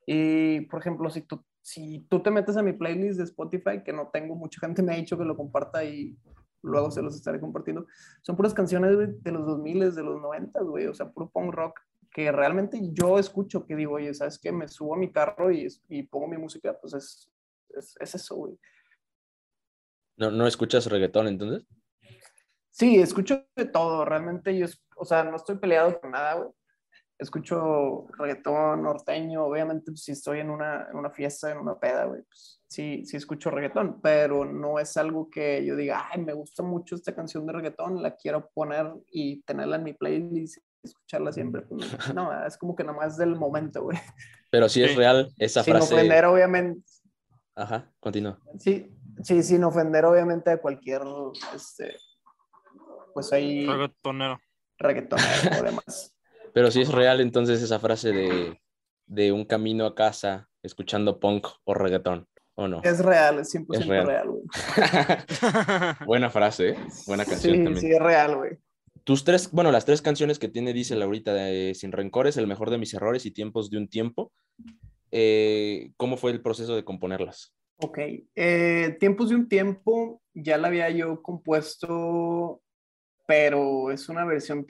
[0.06, 3.92] Y, por ejemplo, si tú, si tú te metes a mi playlist de Spotify, que
[3.92, 6.16] no tengo, mucha gente me ha dicho que lo comparta y
[6.62, 7.86] luego se los estaré compartiendo,
[8.22, 11.80] son puras canciones de los 2000, de los 90, güey, o sea, puro punk rock
[12.12, 14.52] que realmente yo escucho, que digo, oye, ¿sabes qué?
[14.52, 17.32] Me subo a mi carro y, y pongo mi música, pues es,
[17.70, 18.56] es, es eso, güey.
[20.16, 21.66] ¿No, ¿No escuchas reggaetón entonces?
[22.70, 26.50] Sí, escucho de todo, realmente yo, o sea, no estoy peleado con nada, güey.
[27.18, 32.04] Escucho reggaetón norteño, obviamente pues, si estoy en una, en una fiesta, en una peda,
[32.04, 36.34] güey, pues sí, sí escucho reggaetón, pero no es algo que yo diga, ay, me
[36.34, 41.32] gusta mucho esta canción de reggaetón, la quiero poner y tenerla en mi playlist escucharla
[41.32, 41.62] siempre.
[41.62, 43.98] Pues, no, es como que nada más del momento, güey.
[44.50, 45.86] Pero sí es real esa frase.
[45.86, 46.82] Sin ofender, obviamente.
[47.54, 48.38] Ajá, continúa.
[48.58, 51.02] Sí, sí, sin ofender, obviamente, a cualquier,
[51.54, 51.96] este,
[53.14, 53.66] pues ahí...
[53.66, 54.38] Reggaetonero.
[54.78, 56.15] Reggaetonero o demás.
[56.56, 58.58] Pero sí es real entonces esa frase de,
[59.04, 62.80] de un camino a casa escuchando punk o reggaetón, ¿o no?
[62.82, 64.42] Es real, es 100% es real, güey.
[66.06, 66.76] Buena frase, ¿eh?
[67.06, 67.80] Buena canción sí, también.
[67.80, 68.58] Sí, es real, güey
[69.04, 72.70] tus tres, bueno, las tres canciones que tiene Diesel ahorita de Sin Rencores, El mejor
[72.70, 74.32] de mis errores y Tiempos de un tiempo,
[75.12, 77.54] eh, ¿cómo fue el proceso de componerlas?
[77.76, 77.98] Ok,
[78.34, 82.62] eh, Tiempos de un tiempo ya la había yo compuesto,
[83.28, 84.64] pero es una versión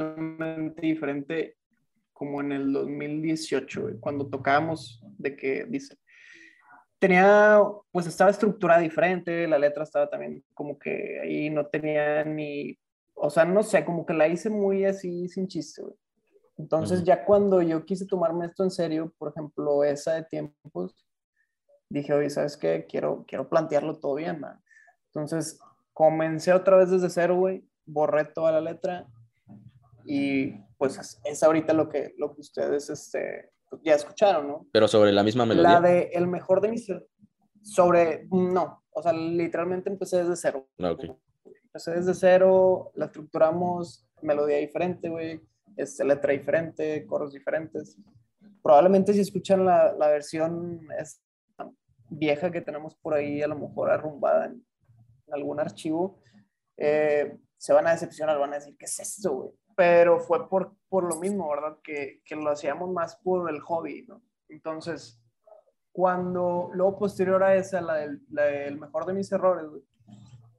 [0.00, 1.56] totalmente diferente
[2.12, 5.96] como en el 2018, cuando tocábamos de que dice,
[6.98, 7.60] tenía,
[7.90, 12.78] pues estaba estructurada diferente, la letra estaba también como que ahí no tenía ni
[13.22, 15.94] o sea, no sé, como que la hice muy así sin chiste, güey.
[16.56, 21.06] Entonces, ya cuando yo quise tomarme esto en serio, por ejemplo, esa de tiempos,
[21.90, 22.86] dije, oye, ¿sabes qué?
[22.88, 24.62] Quiero, quiero plantearlo todo bien, man.
[25.06, 25.58] Entonces,
[25.92, 29.06] comencé otra vez desde cero, güey, borré toda la letra
[30.04, 33.50] y pues es, ahorita lo que, lo que ustedes este,
[33.82, 34.66] ya escucharon, ¿no?
[34.72, 35.72] Pero sobre la misma melodía.
[35.72, 36.86] La de El mejor de mis...
[37.62, 40.68] Sobre, no, o sea, literalmente empecé desde cero.
[40.78, 41.14] Ah, okay
[41.70, 45.40] empecé desde cero, la estructuramos, melodía diferente, güey,
[45.76, 47.96] este, letra diferente, coros diferentes.
[48.60, 50.80] Probablemente si escuchan la, la versión
[52.08, 54.64] vieja que tenemos por ahí, a lo mejor arrumbada en,
[55.32, 56.20] algún archivo,
[56.76, 59.50] eh, se van a decepcionar, van a decir, ¿qué es esto, güey?
[59.80, 61.78] Pero fue por, por lo mismo, ¿verdad?
[61.82, 64.20] Que, que lo hacíamos más por el hobby, ¿no?
[64.50, 65.18] Entonces,
[65.90, 69.82] cuando luego posterior a esa, la del, la del mejor de mis errores, güey,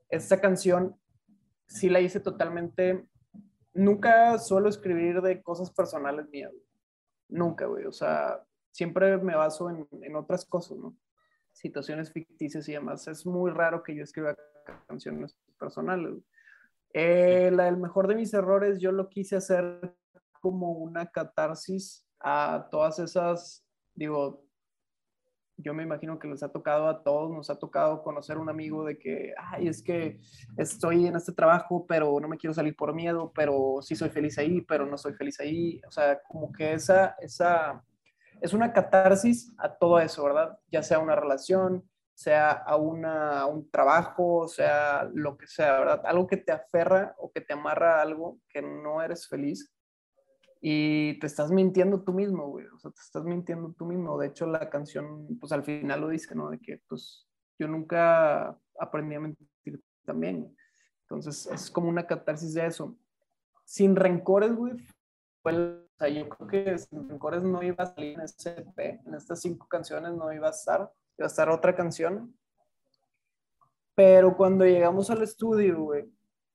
[0.09, 0.99] esta canción
[1.67, 3.05] sí la hice totalmente.
[3.75, 6.51] Nunca suelo escribir de cosas personales mías.
[7.29, 7.85] Nunca, güey.
[7.85, 10.97] O sea, siempre me baso en, en, otras cosas, ¿no?
[11.53, 13.07] Situaciones ficticias y demás.
[13.07, 14.35] Es muy raro que yo escriba
[14.87, 16.15] canciones personales.
[16.93, 19.95] Eh, del mejor de mis errores, yo lo quise hacer
[20.41, 24.43] como una catarsis a todas esas, digo,
[25.57, 28.83] yo me imagino que les ha tocado a todos, nos ha tocado conocer un amigo
[28.83, 30.19] de que, ay, es que
[30.57, 34.37] estoy en este trabajo, pero no me quiero salir por miedo, pero sí soy feliz
[34.37, 35.79] ahí, pero no soy feliz ahí.
[35.87, 37.83] O sea, como que esa, esa,
[38.41, 40.57] es una catarsis a todo eso, ¿verdad?
[40.71, 46.01] Ya sea una relación, sea a, una, a un trabajo, sea lo que sea, ¿verdad?
[46.05, 49.73] Algo que te aferra o que te amarra a algo que no eres feliz
[50.61, 54.19] y te estás mintiendo tú mismo, güey, o sea, te estás mintiendo tú mismo.
[54.19, 56.51] De hecho, la canción, pues al final lo dice, ¿no?
[56.51, 60.55] De que, pues, yo nunca aprendí a mentir también.
[61.03, 62.95] Entonces, es como una catarsis de eso.
[63.65, 64.73] Sin rencores, güey,
[65.43, 69.15] o sea, yo creo que sin rencores no iba a salir en ese EP, en
[69.15, 70.91] estas cinco canciones no iba a estar,
[71.27, 72.35] estar otra canción.
[73.95, 76.05] Pero cuando llegamos al estudio, güey,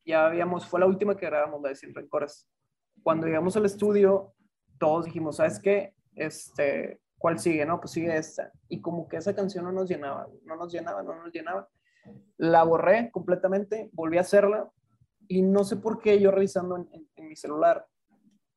[0.05, 2.49] ya habíamos, fue la última que grabamos, la de Sin Rencores
[3.03, 4.35] cuando llegamos al estudio,
[4.79, 5.95] todos dijimos, ¿sabes qué?
[6.15, 7.65] Este, ¿Cuál sigue?
[7.65, 8.53] No, pues sigue esta.
[8.69, 11.69] Y como que esa canción no nos llenaba, no nos llenaba, no nos llenaba.
[12.37, 14.71] La borré completamente, volví a hacerla
[15.29, 17.87] y no sé por qué yo revisando en, mi celular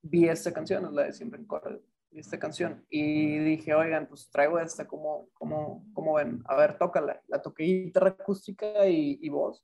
[0.02, 2.86] vi esta canción, la de Siempre en Corre, esta canción.
[2.90, 6.42] Y dije, oigan, pues traigo esta, ¿cómo, cómo, cómo ven?
[6.46, 7.22] A ver, tócala.
[7.28, 9.64] La toqué guitarra acústica y, y voz.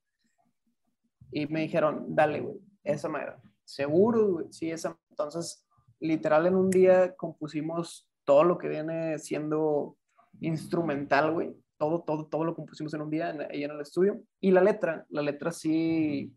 [1.31, 4.97] Y me dijeron, dale, güey, esa manera seguro, sí, esa.
[5.09, 5.67] Entonces,
[5.99, 9.97] literal, en un día compusimos todo lo que viene siendo
[10.39, 11.55] instrumental, güey.
[11.77, 14.21] Todo, todo, todo lo compusimos en un día ahí en el estudio.
[14.39, 16.33] Y la letra, la letra sí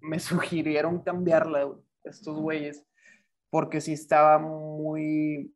[0.00, 2.84] me sugirieron cambiarla, estos güeyes,
[3.54, 5.54] porque sí estaba muy...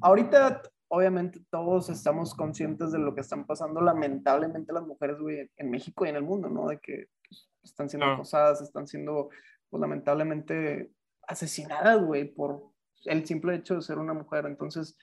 [0.00, 5.70] Ahorita, obviamente, todos estamos conscientes de lo que están pasando, lamentablemente, las mujeres, güey, en
[5.70, 6.66] México y en el mundo, ¿no?
[6.66, 9.28] De que pues, están siendo acosadas, están siendo
[9.70, 10.90] pues lamentablemente
[11.28, 12.72] asesinadas, güey, por
[13.04, 14.44] el simple hecho de ser una mujer.
[14.44, 14.98] Entonces,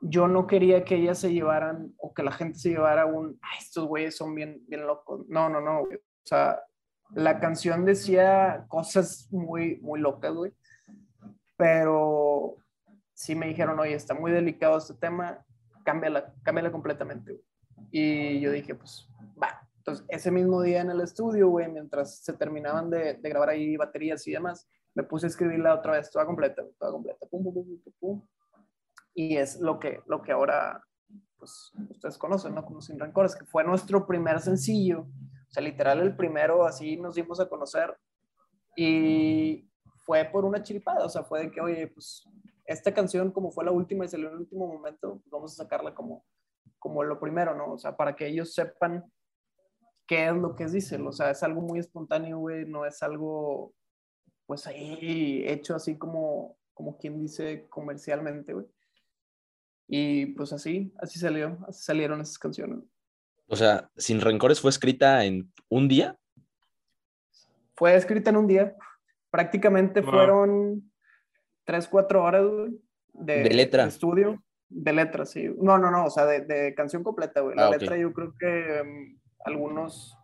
[0.00, 3.58] yo no quería que ellas se llevaran o que la gente se llevara un, ay,
[3.60, 5.26] estos güeyes son bien, bien locos.
[5.28, 5.98] No, no, no, güey.
[5.98, 6.62] O sea,
[7.14, 10.54] la canción decía cosas muy, muy locas, güey.
[11.56, 12.56] Pero
[13.12, 15.44] sí me dijeron, oye, está muy delicado este tema,
[15.84, 17.40] cámbiala, cámbiala completamente.
[17.90, 19.08] Y yo dije, pues,
[19.40, 19.68] va.
[19.78, 23.76] Entonces, ese mismo día en el estudio, güey, mientras se terminaban de, de grabar ahí
[23.76, 27.54] baterías y demás, me puse a escribirla otra vez, toda completa, toda completa, pum, pum,
[27.54, 28.22] pum, pum
[29.14, 30.82] y es lo que, lo que ahora
[31.38, 32.64] pues, ustedes conocen, ¿no?
[32.64, 37.14] Como Sin Rencores, que fue nuestro primer sencillo, o sea, literal el primero, así nos
[37.14, 37.96] dimos a conocer
[38.76, 39.70] y
[40.04, 42.24] fue por una chiripada, o sea, fue de que, oye, pues
[42.66, 45.64] esta canción como fue la última y salió en el último momento, pues vamos a
[45.64, 46.24] sacarla como,
[46.78, 47.72] como lo primero, ¿no?
[47.72, 49.04] O sea, para que ellos sepan
[50.06, 53.02] qué es lo que es Diesel, o sea, es algo muy espontáneo, güey, no es
[53.02, 53.74] algo,
[54.46, 58.66] pues ahí hecho así como, como quien dice comercialmente, güey.
[59.86, 62.80] Y pues así, así salió, así salieron esas canciones.
[63.46, 66.18] O sea, Sin Rencores fue escrita en un día.
[67.74, 68.74] Fue escrita en un día.
[69.34, 70.92] Prácticamente fueron
[71.64, 72.44] tres, cuatro horas
[73.12, 73.84] de, de letra.
[73.84, 74.40] estudio.
[74.68, 75.48] De letra, sí.
[75.58, 77.56] No, no, no, o sea, de, canción completa, güey.
[77.56, 80.16] La ah, letra yo creo que mm, algunos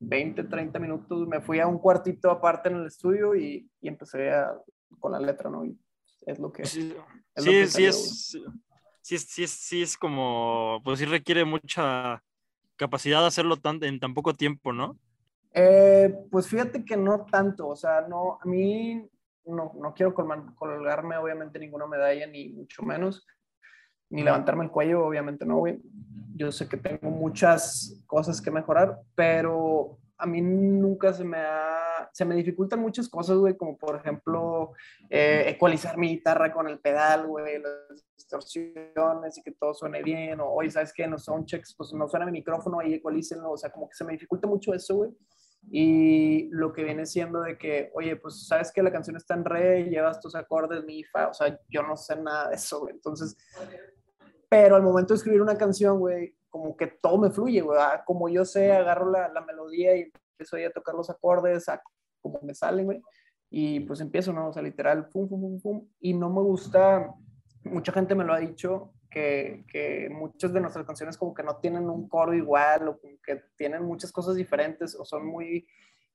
[0.00, 1.26] 20, 30 minutos.
[1.26, 4.54] Me fui a un cuartito aparte en el estudio y, y empecé a,
[4.98, 5.64] con la letra, ¿no?
[5.64, 5.78] Y
[6.26, 6.66] es lo que...
[6.66, 6.94] Sí,
[7.36, 8.36] sí, sí es
[9.04, 12.22] sí es, sí es, sí es como, pues sí requiere mucha
[12.76, 14.98] capacidad de hacerlo tan, en tan poco tiempo, ¿no?
[15.56, 19.08] Eh, pues fíjate que no tanto, o sea, no, a mí
[19.46, 23.24] no, no quiero colgarme obviamente ninguna medalla, ni mucho menos,
[24.10, 25.80] ni levantarme el cuello, obviamente no, güey.
[26.34, 32.08] Yo sé que tengo muchas cosas que mejorar, pero a mí nunca se me ha,
[32.12, 34.72] se me dificultan muchas cosas, güey, como por ejemplo
[35.08, 40.40] eh, ecualizar mi guitarra con el pedal, güey, las distorsiones y que todo suene bien,
[40.40, 41.06] o oye, ¿sabes qué?
[41.06, 44.04] No son checks, pues no suena mi micrófono, ahí ecualícenlo, o sea, como que se
[44.04, 45.10] me dificulta mucho eso, güey.
[45.70, 49.44] Y lo que viene siendo de que, oye, pues sabes que la canción está en
[49.44, 52.94] re, llevas tus acordes, mi, fa, o sea, yo no sé nada de eso, güey.
[52.94, 53.36] Entonces,
[54.48, 57.78] pero al momento de escribir una canción, güey, como que todo me fluye, güey.
[57.80, 61.68] Ah, como yo sé, agarro la, la melodía y empiezo ahí a tocar los acordes,
[61.68, 61.82] a
[62.20, 63.02] como me salen, güey.
[63.50, 64.48] Y pues empiezo, ¿no?
[64.48, 65.88] O sea, literal, pum, pum, pum, pum.
[66.00, 67.12] Y no me gusta,
[67.64, 71.56] mucha gente me lo ha dicho, que, que, muchas de nuestras canciones como que no
[71.56, 75.66] tienen un coro igual o como que tienen muchas cosas diferentes o son muy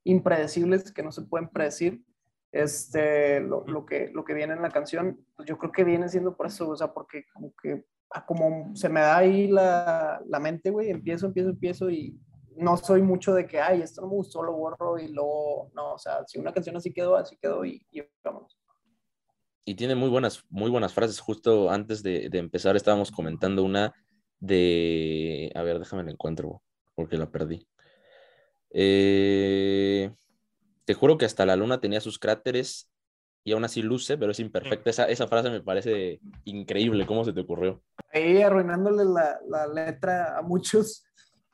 [0.04, 2.04] impredecibles que no se pueden predecir
[2.52, 6.10] este, lo, lo, que, lo que viene en la canción, pues yo creo que viene
[6.10, 7.86] siendo por eso, o sea, porque como que
[8.26, 12.20] como se me da ahí la, la mente, güey, empiezo, empiezo, empiezo y
[12.58, 15.94] no soy mucho de que, ay, esto no me gustó, lo borro y luego, no,
[15.94, 18.59] o sea, si una canción así quedó, así quedó y, y vamos.
[19.70, 21.20] Y tiene muy buenas, muy buenas frases.
[21.20, 23.94] Justo antes de, de, empezar estábamos comentando una
[24.40, 26.64] de, a ver, déjame la encuentro
[26.96, 27.68] porque la perdí.
[28.72, 30.12] Eh,
[30.86, 32.90] te juro que hasta la luna tenía sus cráteres
[33.44, 34.90] y aún así luce, pero es imperfecta.
[34.90, 37.06] Esa, esa frase me parece increíble.
[37.06, 37.84] ¿Cómo se te ocurrió?
[38.12, 41.06] Ahí arruinándole la, la letra a muchos.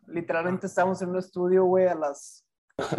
[0.07, 2.45] Literalmente estábamos en un estudio, güey, a las...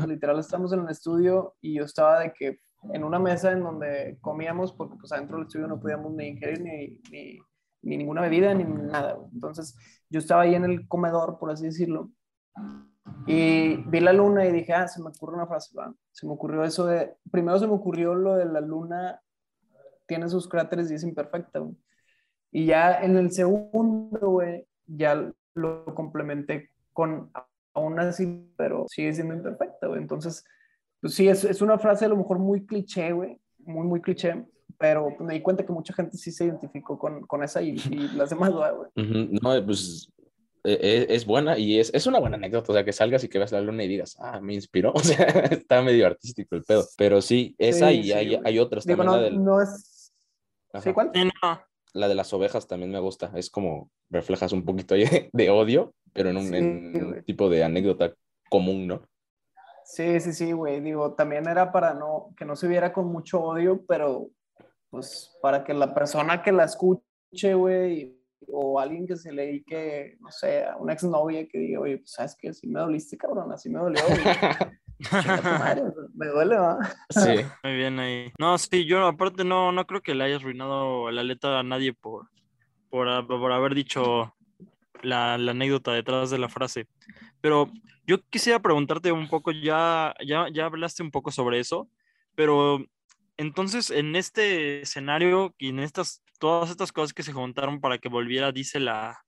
[0.06, 2.60] Literal estamos en un estudio y yo estaba de que
[2.92, 6.60] en una mesa en donde comíamos, porque pues adentro del estudio no podíamos ni ingerir
[6.60, 7.38] ni, ni,
[7.82, 9.18] ni ninguna bebida ni nada.
[9.32, 9.76] Entonces
[10.08, 12.10] yo estaba ahí en el comedor, por así decirlo,
[13.26, 15.70] y vi la luna y dije, ah, se me ocurre una frase,
[16.12, 19.20] se me ocurrió eso de, primero se me ocurrió lo de la luna
[20.06, 21.60] tiene sus cráteres y es imperfecta,
[22.52, 24.40] Y ya en el segundo,
[24.86, 27.30] ya lo complementé con
[27.74, 29.86] aún así, pero sigue siendo imperfecta.
[29.96, 30.44] Entonces,
[31.00, 34.46] pues sí, es, es, una frase a lo mejor muy cliché, güey, muy, muy cliché,
[34.78, 38.08] pero me di cuenta que mucha gente sí se identificó con, con esa y, y
[38.16, 39.30] las demás, güey.
[39.42, 40.10] No, pues
[40.66, 43.28] e, e, es, buena y es, es, una buena anécdota, o sea, que salgas y
[43.28, 46.64] que veas la luna y digas, ah, me inspiró, o sea, está medio artístico el
[46.64, 49.06] pedo, pero sí, esa y hay, hay, otras también.
[49.06, 49.44] No, la del...
[49.44, 50.12] no es...
[50.82, 51.12] ¿Sí, cuál?
[51.94, 54.94] La de las ovejas también me gusta, es como reflejas un poquito
[55.32, 58.12] de odio, pero en un, en un tipo de anécdota
[58.50, 59.02] común, ¿no?
[59.86, 63.40] Sí, sí, sí, güey, digo, también era para no, que no se viera con mucho
[63.40, 64.28] odio, pero
[64.90, 70.16] pues para que la persona que la escuche, güey, o alguien que se le dedique,
[70.18, 73.52] no sé, a una exnovia que diga, oye, pues sabes que si me doliste, cabrón,
[73.52, 74.02] así me dolió.
[76.14, 76.78] me duele, ¿va?
[77.10, 77.36] Sí.
[77.62, 78.32] Muy bien ahí.
[78.40, 81.92] No, sí, yo aparte no, no creo que le hayas arruinado la letra a nadie
[81.92, 82.26] por,
[82.90, 84.34] por, por haber dicho
[85.02, 86.86] la, anécdota detrás de la frase.
[87.40, 87.70] Pero
[88.06, 91.88] yo quisiera preguntarte un poco, ya, ya, ya hablaste un poco sobre eso,
[92.34, 92.84] pero
[93.36, 98.08] entonces, en este escenario y en estas todas estas cosas que se juntaron para que
[98.08, 99.22] volviera Diesel a,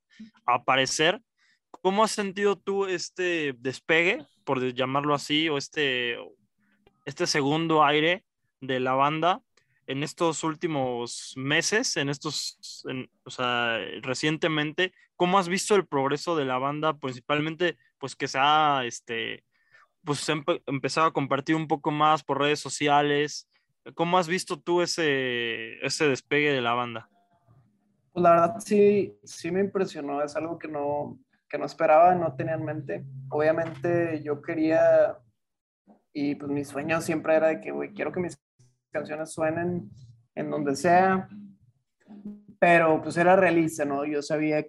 [0.45, 1.21] aparecer.
[1.71, 6.17] ¿Cómo has sentido tú este despegue, por llamarlo así, o este,
[7.05, 8.25] este segundo aire
[8.59, 9.41] de la banda
[9.89, 12.85] en estos últimos meses, en estos,
[13.23, 14.93] o sea, recientemente?
[15.15, 19.43] ¿Cómo has visto el progreso de la banda, principalmente, pues que se ha, este,
[20.03, 20.29] pues
[20.67, 23.49] empezado a compartir un poco más por redes sociales?
[23.95, 27.09] ¿Cómo has visto tú ese, ese despegue de la banda?
[28.13, 31.17] Pues la verdad sí, sí me impresionó, es algo que no,
[31.49, 33.05] que no esperaba, no tenía en mente.
[33.29, 35.17] Obviamente yo quería,
[36.13, 38.39] y pues mi sueño siempre era de que, güey, quiero que mis
[38.91, 39.89] canciones suenen
[40.35, 41.27] en donde sea,
[42.59, 44.05] pero pues era realista, ¿no?
[44.05, 44.65] Yo sabía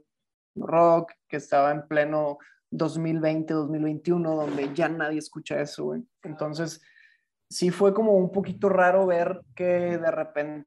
[0.55, 2.39] rock, que estaba en pleno
[2.71, 6.03] 2020, 2021, donde ya nadie escucha eso, güey.
[6.23, 6.81] Entonces,
[7.49, 10.67] sí fue como un poquito raro ver que de repente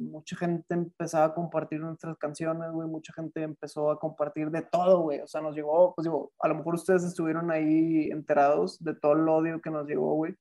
[0.00, 5.02] mucha gente empezaba a compartir nuestras canciones, güey, mucha gente empezó a compartir de todo,
[5.02, 8.94] güey, o sea, nos llegó, pues digo, a lo mejor ustedes estuvieron ahí enterados de
[8.94, 10.34] todo el odio que nos llegó, güey,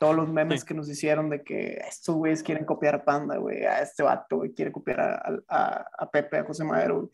[0.00, 3.64] todos los memes que nos hicieron de que estos güeyes quieren copiar a Panda, güey,
[3.64, 7.10] a este vato, güey, quiere copiar a, a, a Pepe, a José Madero, güey.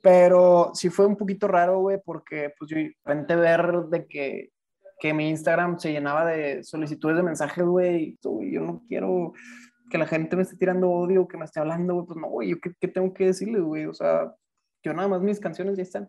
[0.00, 4.50] Pero sí fue un poquito raro, güey, porque pues yo de repente ver de que
[5.00, 9.32] que mi Instagram se llenaba de solicitudes de mensajes, güey, y yo no quiero
[9.90, 12.50] que la gente me esté tirando odio, que me esté hablando, güey, pues no, güey,
[12.50, 14.32] yo qué, tengo que decirle, güey, o sea,
[14.84, 16.08] yo nada más mis canciones ya están.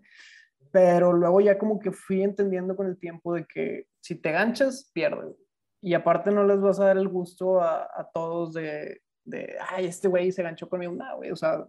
[0.72, 4.92] Pero luego ya como que fui entendiendo con el tiempo de que si te ganchas,
[4.94, 5.36] pierdes.
[5.82, 9.86] Y aparte no les vas a dar el gusto a, a todos de, de, ay,
[9.86, 10.94] este güey se ganchó conmigo.
[10.94, 11.66] No, güey, o sea,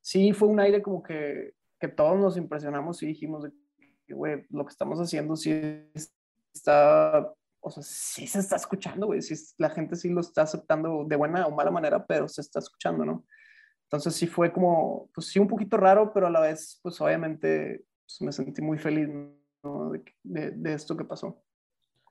[0.00, 3.46] sí fue un aire como que, que todos nos impresionamos y dijimos,
[4.08, 5.52] güey, lo que estamos haciendo sí
[6.54, 7.34] está
[7.66, 9.22] o sea, sí se está escuchando, güey.
[9.22, 12.58] Sí, la gente sí lo está aceptando de buena o mala manera, pero se está
[12.58, 13.24] escuchando, ¿no?
[13.84, 17.86] Entonces sí fue como, pues sí, un poquito raro, pero a la vez, pues obviamente
[18.04, 19.08] pues, me sentí muy feliz
[20.22, 21.42] de, de, esto que pasó.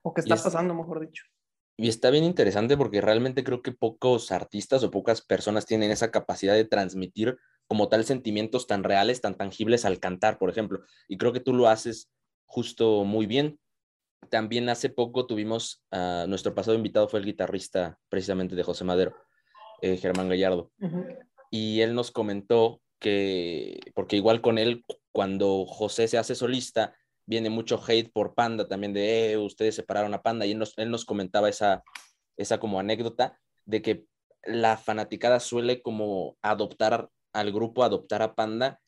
[0.04, 1.24] O que está pasando, mejor dicho.
[1.76, 6.10] Y está bien interesante porque realmente creo que pocos artistas o pocas personas tienen esa
[6.10, 7.36] capacidad de transmitir
[7.66, 10.84] como tal sentimientos tan reales, tan tangibles al cantar, por ejemplo.
[11.08, 12.12] Y creo que tú lo haces
[12.44, 13.58] justo muy bien.
[14.30, 19.16] También hace poco tuvimos, a nuestro pasado invitado fue el guitarrista precisamente de José Madero,
[19.82, 20.70] eh, Germán Gallardo.
[21.50, 26.94] Y él nos comentó que, porque igual con él, cuando José se hace solista,
[27.26, 30.46] viene mucho hate por Panda también de, eh, ustedes separaron a Panda.
[30.46, 31.82] Y él nos, él nos comentaba esa,
[32.36, 34.04] esa como anécdota de que
[34.44, 38.80] la fanaticada suele como adoptar al grupo, adoptar a Panda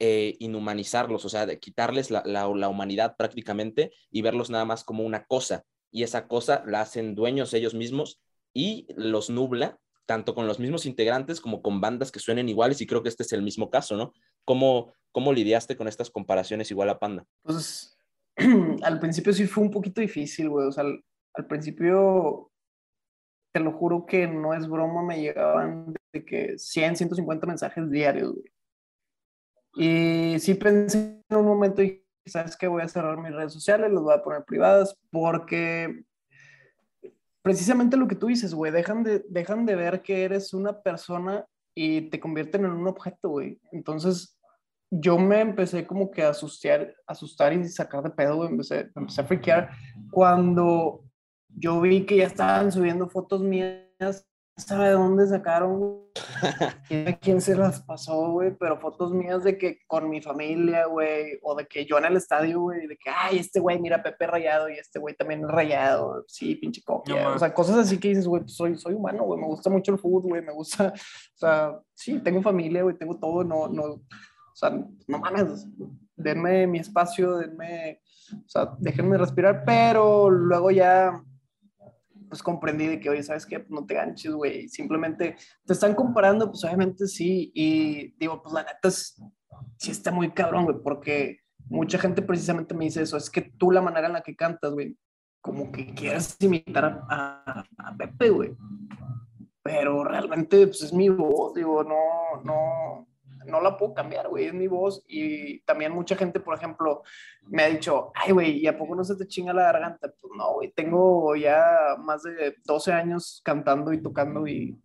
[0.00, 5.02] eh, inhumanizarlos, o sea, de quitarles la, la, humanidad prácticamente y verlos nada más como
[5.02, 5.64] una cosa.
[5.90, 8.20] Y esa cosa la hacen dueños ellos mismos
[8.54, 12.86] y los nubla, tanto con los mismos integrantes como con bandas que suenen iguales, y
[12.86, 14.12] creo que este es el mismo caso, ¿no?
[14.44, 17.26] ¿Cómo, cómo lidiaste con estas comparaciones igual a Panda?
[17.42, 17.98] Pues
[18.82, 21.04] al principio sí fue un poquito difícil, güey, o sea, al,
[21.34, 22.50] al principio
[23.52, 28.34] te lo juro que no es broma, me llegaban de que 100, 150 mensajes diarios,
[28.34, 28.52] güey.
[29.74, 33.90] Y sí pensé en un momento y sabes que voy a cerrar mis redes sociales,
[33.90, 36.04] los voy a poner privadas porque
[37.42, 41.46] precisamente lo que tú dices, güey, dejan de, dejan de ver que eres una persona
[41.74, 43.60] y te convierten en un objeto, güey.
[43.72, 44.37] Entonces
[44.90, 48.46] yo me empecé como que a asustar, asustar y sacar de pedo.
[48.46, 49.70] Empecé, empecé a friquear
[50.10, 51.04] cuando
[51.48, 54.26] yo vi que ya estaban subiendo fotos mías
[54.58, 56.02] sabe de dónde sacaron,
[56.88, 61.38] quién, quién se las pasó, güey, pero fotos mías de que con mi familia, güey,
[61.42, 64.26] o de que yo en el estadio, güey, de que, ay, este güey, mira, Pepe
[64.26, 68.26] rayado y este güey también rayado, sí, pinche copia, o sea, cosas así que dices,
[68.26, 70.92] güey, pues soy, soy humano, güey, me gusta mucho el fútbol, güey, me gusta,
[71.34, 74.02] o sea, sí, tengo familia, güey, tengo todo, no, no,
[74.58, 75.66] sea, no mames,
[76.16, 78.00] denme mi espacio, denme,
[78.32, 81.22] o sea, déjenme respirar, pero luego ya
[82.28, 83.64] pues comprendí de que, oye, ¿sabes qué?
[83.68, 84.68] No te ganches, güey.
[84.68, 87.50] Simplemente te están comparando, pues obviamente sí.
[87.54, 89.20] Y digo, pues la neta es,
[89.78, 93.16] sí está muy cabrón, güey, porque mucha gente precisamente me dice eso.
[93.16, 94.96] Es que tú la manera en la que cantas, güey,
[95.40, 98.56] como que quieres imitar a, a, Pepe, güey.
[99.62, 103.08] Pero realmente, pues es mi voz, digo, no, no,
[103.48, 105.04] no la puedo cambiar, güey, es mi voz.
[105.08, 107.02] Y también mucha gente, por ejemplo,
[107.46, 110.12] me ha dicho, ay, güey, ¿y a poco no se te chinga la garganta?
[110.20, 114.78] Pues no, güey, tengo ya más de 12 años cantando y tocando y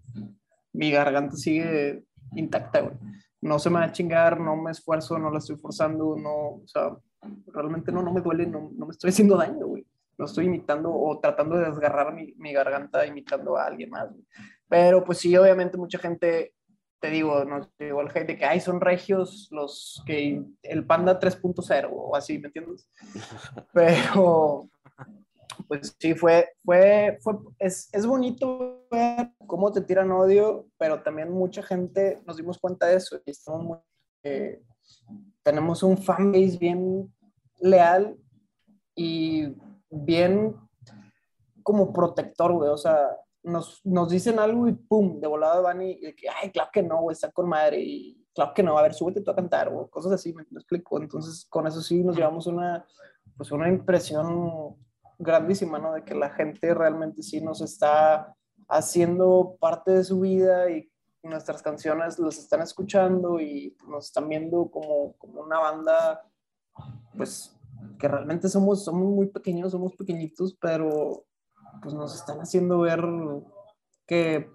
[0.73, 2.03] mi garganta sigue
[2.35, 2.95] intacta, güey.
[3.41, 6.63] No se me va a chingar, no me esfuerzo, no la estoy forzando, no, o
[6.65, 6.95] sea,
[7.47, 9.85] realmente no, no me duele, no, no me estoy haciendo daño, güey.
[10.17, 14.23] No estoy imitando o tratando de desgarrar mi, mi garganta imitando a alguien más, güey.
[14.69, 16.53] Pero pues sí, obviamente mucha gente
[17.03, 21.19] te digo, no digo el hate de que, ay, son regios los que el Panda
[21.19, 22.89] 3.0 o así, ¿me entiendes?
[23.73, 24.69] Pero,
[25.67, 31.29] pues sí, fue, fue, fue es, es, bonito ver cómo te tiran odio, pero también
[31.29, 33.77] mucha gente nos dimos cuenta de eso y estamos muy,
[34.23, 34.61] eh,
[35.43, 37.13] tenemos un fanbase bien
[37.59, 38.15] leal
[38.95, 39.53] y
[39.89, 40.55] bien
[41.63, 43.09] como protector, güey, o sea,
[43.43, 46.83] nos, nos dicen algo y pum, de volada van y, y que, ay, claro que
[46.83, 49.69] no, güey, está con madre y claro que no, a ver, súbete tú a cantar
[49.69, 50.99] o cosas así, me, me explico.
[50.99, 52.85] Entonces, con eso sí nos llevamos una,
[53.37, 54.75] pues una impresión
[55.19, 55.93] grandísima, ¿no?
[55.93, 58.35] De que la gente realmente sí nos está
[58.67, 60.89] haciendo parte de su vida y
[61.23, 66.21] nuestras canciones las están escuchando y nos están viendo como, como una banda,
[67.15, 67.55] pues,
[67.99, 71.25] que realmente somos, somos muy pequeños, somos pequeñitos, pero
[71.81, 73.03] pues nos están haciendo ver
[74.05, 74.49] que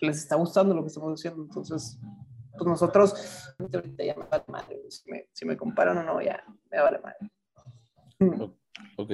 [0.00, 1.42] les está gustando lo que estamos haciendo.
[1.42, 1.98] Entonces,
[2.52, 6.42] pues nosotros, ahorita ya me vale madre, si me, si me comparan o no, ya
[6.70, 7.30] me vale madre.
[8.96, 9.10] Ok.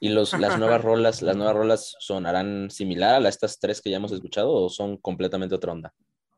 [0.00, 3.96] ¿Y los, las nuevas rolas, las nuevas rolas sonarán similar a estas tres que ya
[3.96, 5.94] hemos escuchado o son completamente otra onda?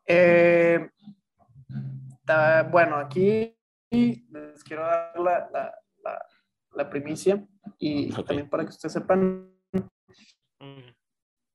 [0.06, 0.88] Eh,
[2.24, 3.56] ta, bueno, aquí
[3.90, 6.26] les quiero dar la, la, la,
[6.74, 7.44] la primicia
[7.78, 8.24] y okay.
[8.24, 9.50] también para que ustedes sepan,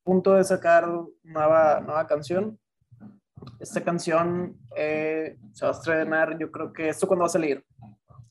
[0.03, 0.87] punto de sacar
[1.23, 2.59] nueva, nueva canción.
[3.59, 7.65] Esta canción eh, se va a estrenar, yo creo que esto cuando va a salir.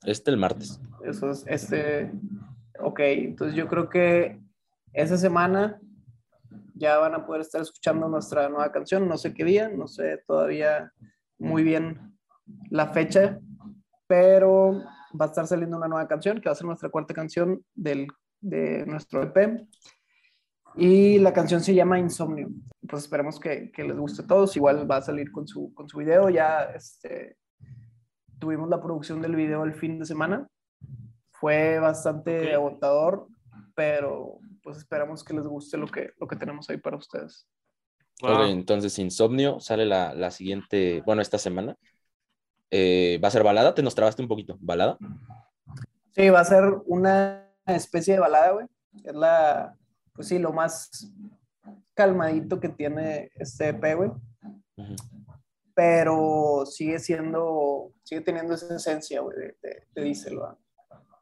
[0.05, 0.81] Este el martes.
[1.05, 2.13] Eso es, este,
[2.79, 4.41] ok, entonces yo creo que
[4.93, 5.81] esa semana
[6.75, 10.23] ya van a poder estar escuchando nuestra nueva canción, no sé qué día, no sé
[10.27, 10.93] todavía
[11.39, 12.17] muy bien
[12.71, 13.39] la fecha,
[14.07, 14.83] pero
[15.19, 18.09] va a estar saliendo una nueva canción que va a ser nuestra cuarta canción del,
[18.41, 19.67] de nuestro EP.
[20.77, 22.49] Y la canción se llama Insomnio.
[22.89, 24.57] Pues esperemos que, que, les guste a todos.
[24.57, 26.29] Igual va a salir con su, con su video.
[26.31, 27.37] Ya este,
[28.39, 30.49] tuvimos la producción del video el fin de semana.
[31.33, 32.53] Fue bastante okay.
[32.53, 33.29] agotador,
[33.75, 37.47] pero pues esperamos que les guste lo que, lo que tenemos ahí para ustedes.
[38.23, 38.35] Wow.
[38.35, 41.77] Okay, entonces Insomnio sale la, la, siguiente, bueno, esta semana.
[42.71, 43.75] Eh, ¿Va a ser balada?
[43.75, 44.57] ¿Te nos trabaste un poquito?
[44.61, 44.99] ¿Balada?
[46.11, 48.67] Sí, va a ser una especie de balada, güey.
[49.05, 49.75] Es la,
[50.15, 51.13] pues sí, lo más
[51.95, 54.11] calmadito que tiene este EP, güey.
[54.77, 54.97] Uh -huh.
[55.75, 60.59] Pero sigue siendo, sigue teniendo esa esencia, güey, de, de, de díselo.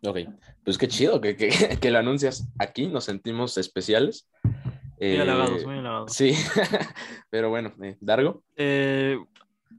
[0.05, 0.18] Ok,
[0.64, 4.28] pues qué chido que, que, que, lo anuncias aquí, nos sentimos especiales.
[4.45, 4.55] Muy
[5.01, 6.12] eh, halagados, muy halagados.
[6.12, 6.34] Sí,
[7.30, 8.45] pero bueno, eh, Dargo.
[8.57, 9.18] Eh,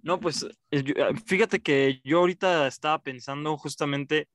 [0.02, 0.46] no, pues
[1.26, 4.28] fíjate que yo ahorita estaba pensando justamente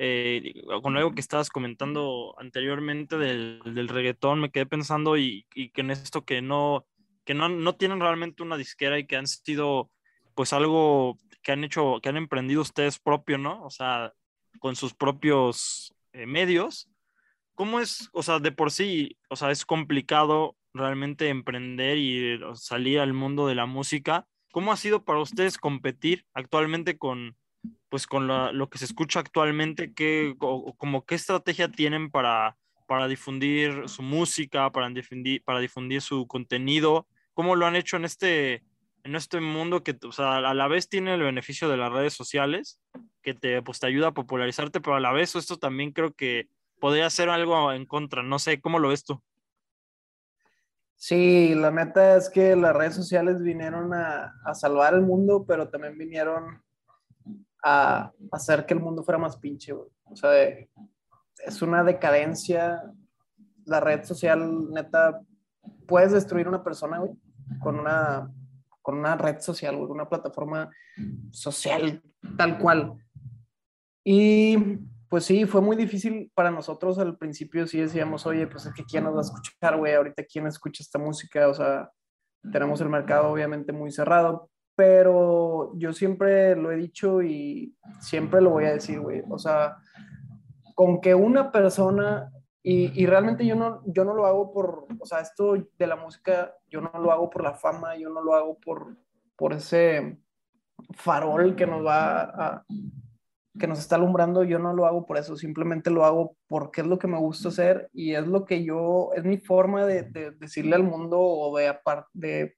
[0.00, 5.72] eh, con algo que estabas comentando anteriormente del, del reggaetón, me quedé pensando y, que
[5.80, 6.86] en esto que no,
[7.24, 9.90] que no, no tienen realmente una disquera y que han sido
[10.36, 13.64] pues algo que han hecho, que han emprendido ustedes propio, ¿no?
[13.64, 14.12] O sea,
[14.60, 16.88] con sus propios eh, medios.
[17.56, 23.00] ¿Cómo es, o sea, de por sí, o sea, es complicado realmente emprender y salir
[23.00, 24.28] al mundo de la música?
[24.52, 27.36] ¿Cómo ha sido para ustedes competir actualmente con,
[27.88, 32.56] pues con lo que se escucha actualmente, ¿qué, como qué estrategia tienen para,
[32.86, 37.06] para difundir su música, para difundir, para difundir su contenido?
[37.34, 38.64] ¿Cómo lo han hecho en este,
[39.04, 42.12] en este mundo que, o sea, a la vez tiene el beneficio de las redes
[42.12, 42.80] sociales,
[43.22, 46.48] que te, pues, te ayuda a popularizarte, pero a la vez esto también creo que
[46.80, 48.22] podría ser algo en contra.
[48.22, 49.22] No sé, ¿cómo lo ves tú?
[50.94, 55.68] Sí, la neta es que las redes sociales vinieron a, a salvar el mundo, pero
[55.68, 56.60] también vinieron
[57.64, 59.88] a hacer que el mundo fuera más pinche, güey.
[60.04, 60.30] O sea,
[61.46, 62.82] es una decadencia.
[63.64, 65.20] La red social, neta,
[65.86, 67.12] puedes destruir una persona, güey,
[67.60, 68.32] con una,
[68.80, 70.70] con una red social, güey, una plataforma
[71.30, 72.02] social
[72.36, 72.94] tal cual.
[74.04, 74.56] Y
[75.08, 78.84] pues sí, fue muy difícil para nosotros al principio, sí decíamos, oye, pues es que
[78.84, 81.90] quién nos va a escuchar, güey, ahorita quién escucha esta música, o sea,
[82.52, 88.50] tenemos el mercado obviamente muy cerrado, pero yo siempre lo he dicho y siempre lo
[88.50, 89.24] voy a decir, güey.
[89.28, 89.76] O sea,
[90.76, 92.30] con que una persona,
[92.62, 95.96] y, y, realmente yo no, yo no lo hago por, o sea, esto de la
[95.96, 98.96] música, yo no lo hago por la fama, yo no lo hago por,
[99.34, 100.20] por ese
[100.92, 102.64] farol que nos va a,
[103.58, 106.86] que nos está alumbrando, yo no lo hago por eso, simplemente lo hago porque es
[106.86, 110.30] lo que me gusta hacer y es lo que yo, es mi forma de, de
[110.30, 111.74] decirle al mundo o de,
[112.12, 112.57] de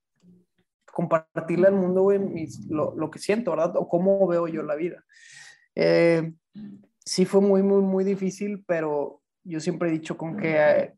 [0.93, 3.77] compartirle al mundo, güey, mis, lo, lo, que siento, ¿verdad?
[3.77, 5.05] O cómo veo yo la vida.
[5.75, 6.33] Eh,
[7.05, 10.95] sí fue muy, muy, muy difícil, pero yo siempre he dicho con que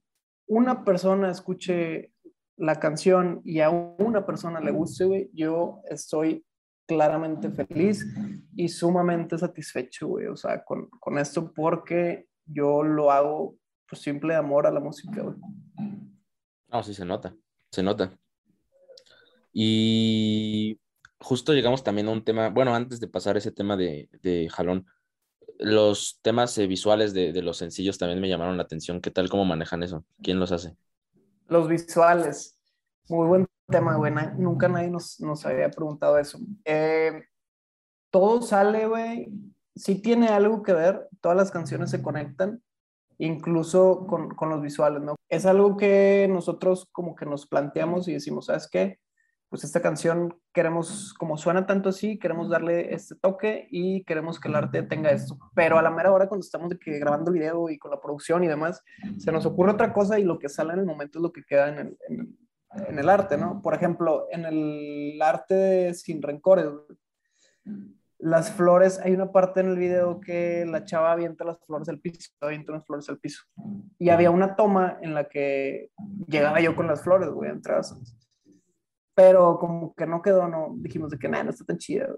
[0.46, 2.12] una persona escuche
[2.56, 6.44] la canción y a una persona le guste, güey, yo estoy
[6.86, 8.06] claramente feliz
[8.54, 13.56] y sumamente satisfecho, güey, o sea, con, con esto porque yo lo hago
[13.88, 15.36] pues simple amor a la música, güey.
[16.68, 17.34] No, sí se nota,
[17.70, 18.18] se nota.
[19.52, 20.80] Y
[21.18, 24.86] justo llegamos también a un tema, bueno, antes de pasar ese tema de, de jalón,
[25.58, 29.00] los temas eh, visuales de, de, los sencillos también me llamaron la atención.
[29.00, 29.28] ¿Qué tal?
[29.28, 30.04] ¿Cómo manejan eso?
[30.22, 30.76] ¿Quién los hace?
[31.48, 32.58] Los visuales.
[33.08, 34.12] Muy buen tema, güey.
[34.38, 36.38] Nunca nadie nos, nos había preguntado eso.
[36.64, 37.24] Eh,
[38.10, 39.28] todo sale, güey.
[39.74, 41.08] Sí tiene algo que ver.
[41.20, 42.62] Todas las canciones se conectan,
[43.18, 45.16] incluso con, con los visuales, ¿no?
[45.28, 48.98] Es algo que nosotros como que nos planteamos y decimos, ¿sabes qué?
[49.52, 54.48] Pues esta canción queremos, como suena tanto así, queremos darle este toque y queremos que
[54.48, 55.36] el arte tenga esto.
[55.54, 58.00] Pero a la mera hora, cuando estamos de que grabando el video y con la
[58.00, 58.82] producción y demás,
[59.18, 61.44] se nos ocurre otra cosa y lo que sale en el momento es lo que
[61.44, 62.38] queda en el, en,
[62.88, 63.60] en el arte, ¿no?
[63.60, 66.68] Por ejemplo, en el arte Sin Rencores,
[68.16, 71.98] las flores, hay una parte en el video que la chava avienta las flores al
[71.98, 73.42] piso, avienta las flores al piso.
[73.98, 75.90] Y había una toma en la que
[76.26, 77.94] llegaba yo con las flores, güey, entradas
[79.14, 82.08] pero como que no quedó, no, dijimos de que nada, no está tan chida,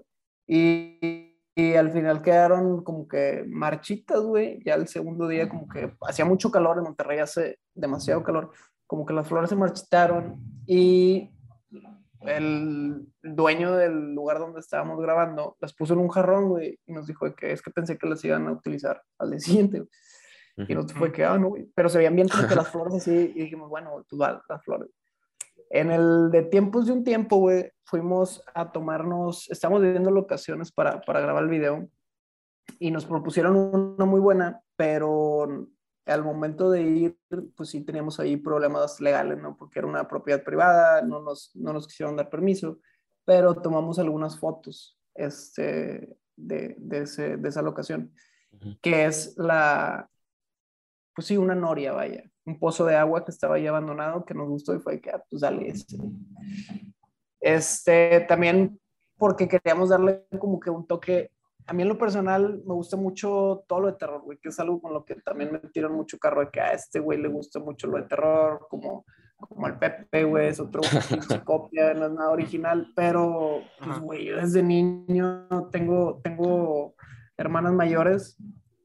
[0.47, 5.91] y, y, al final quedaron como que marchitas, güey, ya el segundo día como que
[6.07, 8.51] hacía mucho calor, en Monterrey hace demasiado calor,
[8.87, 11.31] como que las flores se marchitaron y
[12.27, 17.07] el dueño del lugar donde estábamos grabando las puso en un jarrón, güey, y nos
[17.07, 19.85] dijo que es que pensé que las iban a utilizar al día siguiente,
[20.67, 21.69] Y nos fue que, ah, no, güey.
[21.75, 24.63] Pero se veían bien como que las flores así, y dijimos, bueno, tú vas, las
[24.63, 24.89] flores.
[25.69, 31.01] En el de tiempos de un tiempo, güey, fuimos a tomarnos, estamos viviendo locaciones para,
[31.01, 31.89] para grabar el video
[32.79, 35.67] y nos propusieron una muy buena, pero
[36.05, 37.17] al momento de ir,
[37.55, 39.57] pues sí teníamos ahí problemas legales, ¿no?
[39.57, 42.79] Porque era una propiedad privada, no nos, no nos quisieron dar permiso,
[43.23, 48.13] pero tomamos algunas fotos este, de, de, ese, de esa locación,
[48.81, 50.09] que es la,
[51.15, 54.47] pues sí, una noria, vaya un pozo de agua que estaba ahí abandonado, que nos
[54.47, 55.97] gustó y fue que, ah, pues dale este.
[57.39, 58.79] Este, también
[59.17, 61.31] porque queríamos darle como que un toque,
[61.67, 64.59] a mí en lo personal me gusta mucho todo lo de terror, güey, que es
[64.59, 67.29] algo con lo que también me tiran mucho carro de que a este güey le
[67.29, 69.05] gusta mucho lo de terror, como,
[69.37, 70.81] como el Pepe, güey, es otro
[71.45, 76.95] copia, no es nada original, pero, pues, güey, yo desde niño tengo, tengo
[77.37, 78.37] hermanas mayores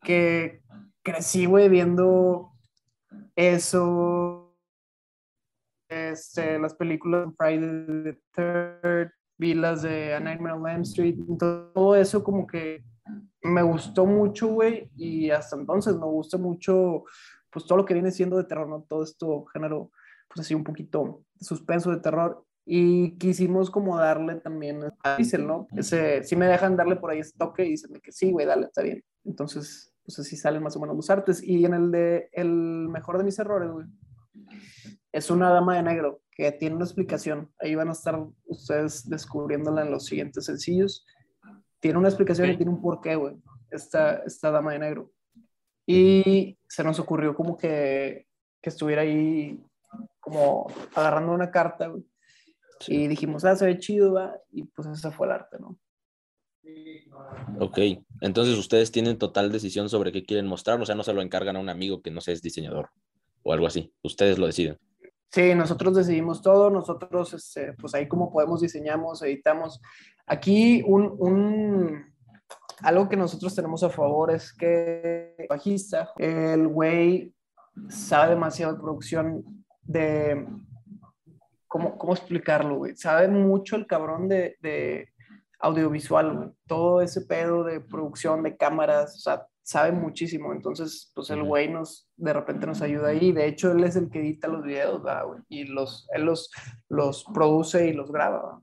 [0.02, 0.62] que
[1.02, 2.49] crecí, güey, viendo
[3.36, 4.56] eso,
[5.88, 11.96] este, las películas Friday the Third, vi las de A Nightmare on Elm Street, todo
[11.96, 12.84] eso como que
[13.42, 17.04] me gustó mucho, güey, y hasta entonces me gusta mucho,
[17.50, 18.84] pues todo lo que viene siendo de terror, ¿no?
[18.88, 19.90] Todo esto género,
[20.28, 25.46] pues así un poquito de suspenso, de terror, y quisimos como darle también a Diesel,
[25.46, 25.66] ¿no?
[25.76, 28.66] Ese, si me dejan darle por ahí ese toque y dicen que sí, güey, dale,
[28.66, 29.02] está bien.
[29.24, 31.42] Entonces, pues así salen más o menos los artes.
[31.42, 33.86] Y en el de El mejor de mis errores, güey,
[35.12, 37.50] es una dama de negro que tiene una explicación.
[37.60, 41.06] Ahí van a estar ustedes descubriéndola en los siguientes sencillos.
[41.78, 43.36] Tiene una explicación y tiene un porqué, güey,
[43.70, 45.12] esta, esta dama de negro.
[45.86, 48.26] Y se nos ocurrió como que,
[48.60, 49.64] que estuviera ahí
[50.18, 52.04] como agarrando una carta, güey.
[52.88, 54.36] Y dijimos, ah, se ve chido, va.
[54.50, 55.78] Y pues ese fue el arte, ¿no?
[57.58, 57.78] Ok,
[58.20, 61.56] entonces ustedes tienen total decisión sobre qué quieren mostrar, o sea, no se lo encargan
[61.56, 62.90] a un amigo que no sea es diseñador
[63.42, 64.78] o algo así, ustedes lo deciden.
[65.30, 69.80] Sí, nosotros decidimos todo, nosotros, este, pues ahí como podemos diseñamos, editamos.
[70.26, 72.04] Aquí un, un,
[72.80, 77.32] algo que nosotros tenemos a favor es que el bajista, el güey
[77.88, 80.46] sabe demasiado de producción de,
[81.68, 82.96] ¿cómo, cómo explicarlo, güey?
[82.96, 85.09] Sabe mucho el cabrón de, de
[85.60, 90.52] audiovisual, todo ese pedo de producción de cámaras, o sea, sabe muchísimo.
[90.52, 93.32] Entonces, pues el güey nos, de repente nos ayuda ahí.
[93.32, 95.40] De hecho, él es el que edita los videos, güey?
[95.48, 96.50] Y los, él los,
[96.88, 98.60] los produce y los graba,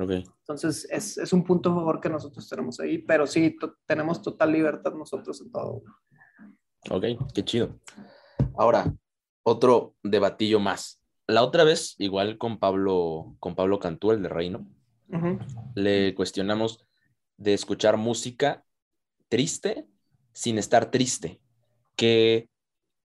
[0.00, 0.24] Okay.
[0.42, 4.52] Entonces, es, es, un punto a favor que nosotros tenemos ahí, pero sí, tenemos total
[4.52, 5.82] libertad nosotros en todo.
[6.88, 7.80] Ok, qué chido.
[8.56, 8.94] Ahora,
[9.42, 11.02] otro debatillo más.
[11.26, 14.68] La otra vez, igual con Pablo, con Pablo Cantú, el de Reino,
[15.74, 16.84] le cuestionamos
[17.36, 18.64] de escuchar música
[19.28, 19.86] triste
[20.32, 21.40] sin estar triste,
[21.96, 22.48] que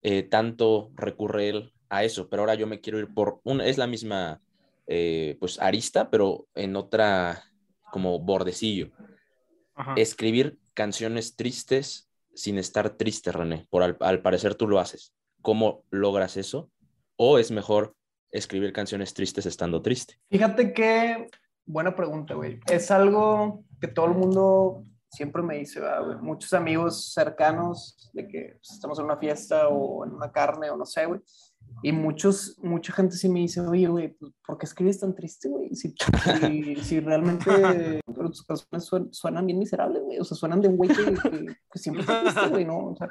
[0.01, 3.78] eh, tanto recurre él a eso, pero ahora yo me quiero ir por una, es
[3.78, 4.41] la misma
[4.88, 7.43] eh, pues arista, pero en otra
[7.91, 8.91] como bordecillo.
[9.95, 15.14] Escribir canciones tristes sin estar triste, René, por al, parecer tú lo haces.
[15.41, 16.72] ¿Cómo logras eso?
[17.16, 17.95] ¿O es mejor
[18.32, 20.20] escribir canciones tristes estando triste?
[20.30, 21.28] Fíjate que,
[21.66, 22.59] buena pregunta, güey.
[22.70, 26.18] Es algo que todo el mundo siempre me dice, güey.
[26.22, 30.78] Muchos amigos cercanos de que pues, estamos en una fiesta o en una carne o
[30.78, 31.22] no sé, güey.
[31.82, 35.49] Y muchos, mucha gente sí me dice, oye, güey, pues, ¿por qué escribes tan triste,
[35.49, 35.76] güey?
[35.76, 35.93] Si,
[36.82, 40.20] si, realmente tus canciones suenan, bien miserables, güey.
[40.20, 42.91] O sea, suenan de un güey que, que, siempre está triste, güey, ¿no?
[42.91, 43.09] O sea,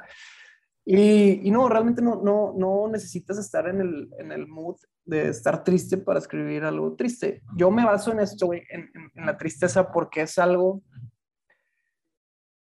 [0.85, 4.75] y, y, no, realmente no, no, no necesitas estar en el, en el mood
[5.05, 7.41] de estar triste para escribir algo triste.
[7.55, 10.81] Yo me baso en esto, güey, en, en, la tristeza, porque es algo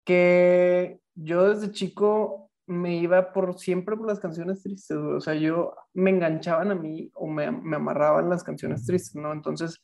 [0.05, 5.13] que yo desde chico me iba por siempre por las canciones tristes, güey.
[5.15, 9.33] O sea, yo me enganchaban a mí o me, me amarraban las canciones tristes, ¿no?
[9.33, 9.83] Entonces,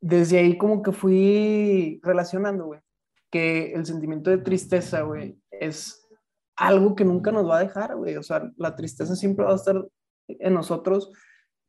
[0.00, 2.80] desde ahí como que fui relacionando, güey,
[3.30, 6.05] que el sentimiento de tristeza, güey, es
[6.56, 8.16] algo que nunca nos va a dejar, güey.
[8.16, 9.86] O sea, la tristeza siempre va a estar
[10.28, 11.12] en nosotros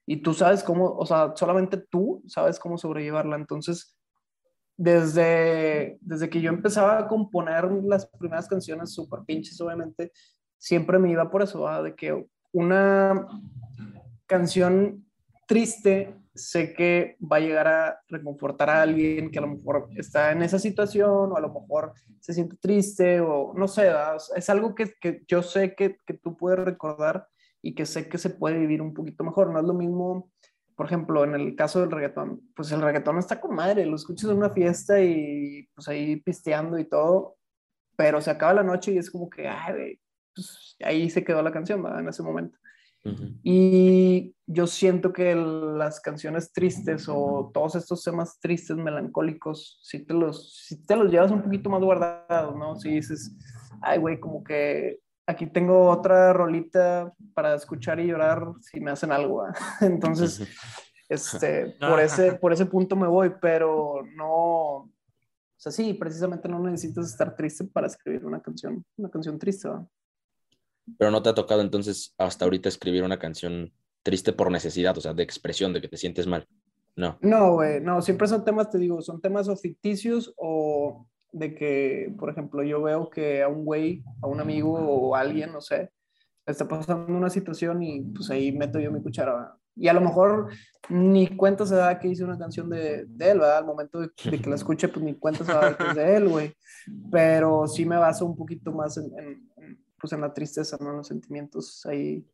[0.05, 3.35] y tú sabes cómo, o sea, solamente tú sabes cómo sobrellevarla.
[3.35, 3.97] Entonces,
[4.77, 10.11] desde, desde que yo empezaba a componer las primeras canciones súper pinches, obviamente,
[10.57, 13.27] siempre me iba por eso, de que una
[14.25, 15.05] canción
[15.47, 20.31] triste sé que va a llegar a reconfortar a alguien que a lo mejor está
[20.31, 23.91] en esa situación o a lo mejor se siente triste o no sé,
[24.35, 27.27] es algo que, que yo sé que, que, tú puedes recordar
[27.61, 29.51] y que sé que se puede vivir un poquito mejor.
[29.51, 30.31] No es lo mismo,
[30.75, 34.29] por ejemplo, en el caso del reggaetón, pues el reggaetón está con madre, lo escuchas
[34.29, 37.37] en una fiesta y pues ahí pisteando y todo,
[37.95, 39.99] pero se acaba la noche y es como que, ay,
[40.35, 42.01] pues ahí se quedó la canción, ¿verdad?
[42.01, 42.57] En ese momento.
[43.43, 50.13] Y yo siento que las canciones tristes o todos estos temas tristes, melancólicos, si te
[50.13, 52.75] los, si te los llevas un poquito más guardados, ¿no?
[52.75, 53.35] Si dices,
[53.81, 59.11] ay, güey, como que aquí tengo otra rolita para escuchar y llorar si me hacen
[59.11, 59.43] algo.
[59.81, 60.47] Entonces,
[61.09, 64.89] este, por, ese, por ese punto me voy, pero no,
[65.57, 69.67] o sea, sí, precisamente no necesitas estar triste para escribir una canción, una canción triste.
[69.67, 69.87] ¿verdad?
[70.97, 73.73] Pero no te ha tocado entonces hasta ahorita escribir una canción
[74.03, 76.47] triste por necesidad, o sea, de expresión, de que te sientes mal.
[76.95, 77.17] No.
[77.21, 82.13] No, güey, no, siempre son temas, te digo, son temas o ficticios o de que,
[82.17, 85.61] por ejemplo, yo veo que a un güey, a un amigo o a alguien, no
[85.61, 85.91] sé,
[86.45, 89.55] está pasando una situación y pues ahí meto yo mi cuchara.
[89.75, 90.49] Y a lo mejor
[90.89, 93.57] ni cuenta se da que hice una canción de, de él, ¿verdad?
[93.59, 96.29] Al momento de, que la escuche, pues ni cuenta se da que es de él,
[96.29, 96.53] güey.
[97.11, 99.46] Pero sí me baso un poquito más en,
[99.99, 100.91] pues en la tristeza, ¿no?
[100.91, 102.25] En los sentimientos ahí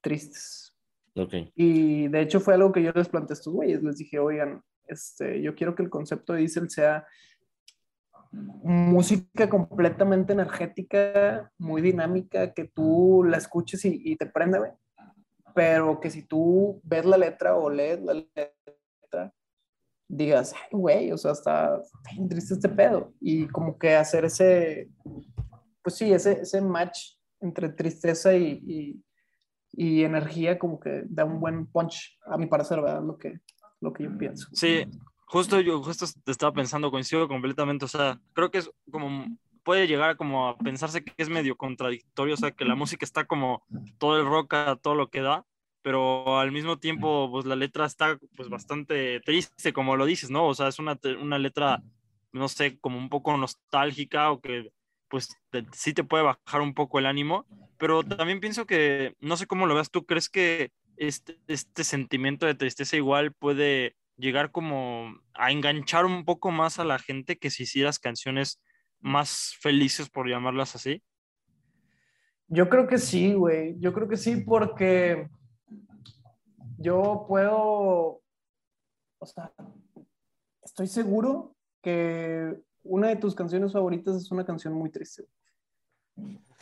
[0.00, 0.74] tristes.
[1.14, 1.50] Okay.
[1.54, 3.82] Y de hecho fue algo que yo les planteé a estos güeyes.
[3.82, 7.06] Les dije, oigan, este, yo quiero que el concepto de Diesel sea
[8.32, 14.72] música completamente energética, muy dinámica, que tú la escuches y, te prende, güey.
[15.54, 19.32] Pero que si tú ves la letra o lees la letra,
[20.08, 21.80] digas, ay, güey, o sea, está
[22.12, 23.12] bien triste este pedo.
[23.20, 24.90] Y como que hacer ese,
[25.86, 29.00] pues sí, ese, ese match entre tristeza y,
[29.70, 33.04] y, energía como que da un buen punch, a mi parecer, ¿verdad?
[33.04, 33.38] Lo que,
[33.80, 34.48] lo que yo pienso.
[34.52, 34.84] Sí,
[35.26, 39.26] justo yo justo te estaba pensando, coincido completamente, o sea, creo que es como,
[39.62, 43.24] puede llegar como a pensarse que es medio contradictorio, o sea, que la música está
[43.24, 43.64] como
[43.98, 45.46] todo el rock a todo lo que da,
[45.82, 50.48] pero al mismo tiempo, pues la letra está pues bastante triste, como lo dices, ¿no?
[50.48, 51.80] O sea, es una, una letra,
[52.32, 54.72] no sé, como un poco nostálgica o que
[55.08, 55.28] pues
[55.72, 57.46] sí te puede bajar un poco el ánimo,
[57.78, 62.46] pero también pienso que, no sé cómo lo veas tú, ¿crees que este, este sentimiento
[62.46, 67.50] de tristeza igual puede llegar como a enganchar un poco más a la gente que
[67.50, 68.60] si hicieras canciones
[69.00, 71.02] más felices, por llamarlas así?
[72.48, 73.76] Yo creo que sí, güey.
[73.78, 75.28] Yo creo que sí, porque
[76.78, 78.22] yo puedo,
[79.18, 79.52] o sea,
[80.62, 82.56] estoy seguro que
[82.88, 85.24] una de tus canciones favoritas es una canción muy triste.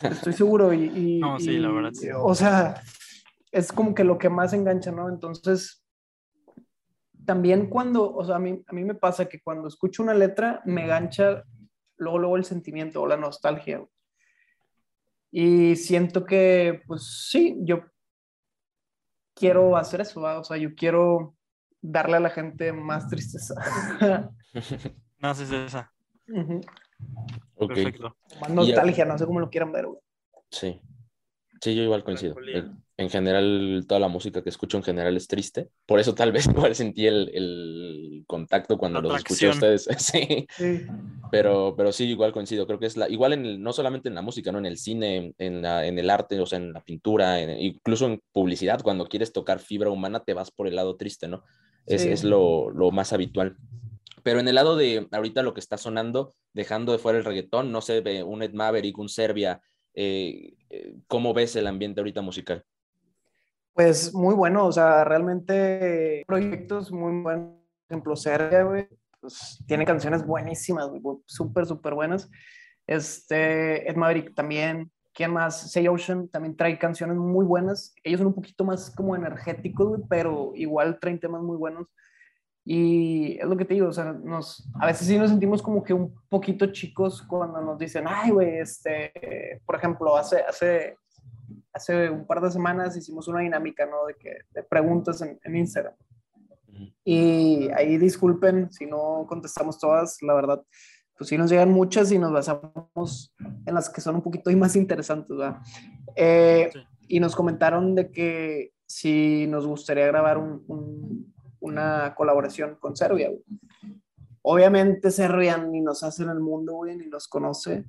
[0.01, 1.19] Estoy seguro y...
[1.21, 1.91] no, sí, la verdad.
[2.21, 2.81] O sea,
[3.51, 5.09] es como que lo que más engancha, ¿no?
[5.09, 5.85] Entonces,
[7.25, 10.61] también cuando, o sea, a mí, a mí me pasa que cuando escucho una letra
[10.65, 11.43] me engancha
[11.97, 13.85] luego, luego el sentimiento o la nostalgia.
[15.31, 17.85] Y siento que, pues sí, yo
[19.33, 21.35] quiero hacer eso, o sea, yo quiero
[21.81, 23.55] darle a la gente más tristeza.
[25.19, 25.94] no, es esa.
[27.57, 28.15] Perfecto.
[28.49, 29.87] nostalgia, no sé cómo lo quieran ver,
[30.49, 30.79] Sí.
[31.61, 32.35] Sí, yo igual coincido.
[32.97, 35.69] En general, toda la música que escucho en general es triste.
[35.85, 39.87] Por eso tal vez igual sentí el, el contacto cuando los escuché a ustedes.
[39.97, 40.47] sí.
[41.31, 42.65] Pero, pero sí, igual coincido.
[42.67, 44.59] Creo que es la, igual en no solamente en la música, ¿no?
[44.59, 48.21] En el cine, en, la, en el arte, o sea, en la pintura, incluso en
[48.31, 51.43] publicidad, cuando quieres tocar fibra humana, te vas por el lado triste, ¿no?
[51.85, 53.57] Es, es lo, lo, más habitual.
[54.25, 57.71] Pero en el lado de ahorita lo que está sonando, dejando de fuera el reggaetón,
[57.71, 59.61] no sé, un Ed Maverick, un Serbia,
[59.93, 62.65] eh, eh, ¿cómo ves el ambiente ahorita musical?
[63.75, 67.51] Pues muy bueno, o sea, realmente proyectos muy buenos.
[67.51, 68.87] Por ejemplo, Serbia, güey,
[69.21, 70.89] pues, tiene canciones buenísimas,
[71.27, 72.27] súper, súper buenas.
[72.87, 74.91] Este, Ed Maverick también.
[75.13, 75.71] ¿Quién más?
[75.71, 77.93] Say Ocean también trae canciones muy buenas.
[78.03, 81.85] Ellos son un poquito más como energéticos, pero igual traen temas muy buenos.
[82.67, 85.83] Y es lo que te digo, o sea, nos, a veces sí nos sentimos como
[85.83, 90.97] que un poquito chicos cuando nos dicen, ay, güey, este, por ejemplo, hace, hace,
[91.71, 94.07] hace un par de semanas hicimos una dinámica, ¿no?
[94.07, 95.93] De, que, de preguntas en, en Instagram.
[97.03, 100.63] Y ahí disculpen si no contestamos todas, la verdad,
[101.17, 103.33] pues sí nos llegan muchas y nos basamos
[103.65, 105.61] en las que son un poquito más interesantes, ¿verdad?
[106.15, 106.71] Eh,
[107.07, 111.33] y nos comentaron de que si nos gustaría grabar un,
[111.65, 113.31] una colaboración con Serbia,
[114.47, 117.83] Obviamente Serbia ni nos hace en el mundo, güey, ni nos conoce,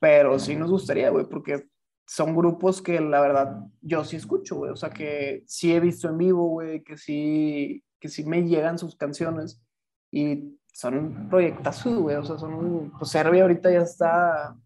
[0.00, 1.66] pero sí nos gustaría, güey, porque
[2.06, 6.08] son grupos que la verdad yo sí escucho, güey, o sea que sí he visto
[6.08, 9.62] en vivo, güey, que sí que sí me llegan sus canciones
[10.10, 14.56] y son proyectazos, güey, o sea, son, pues Serbia ahorita ya está,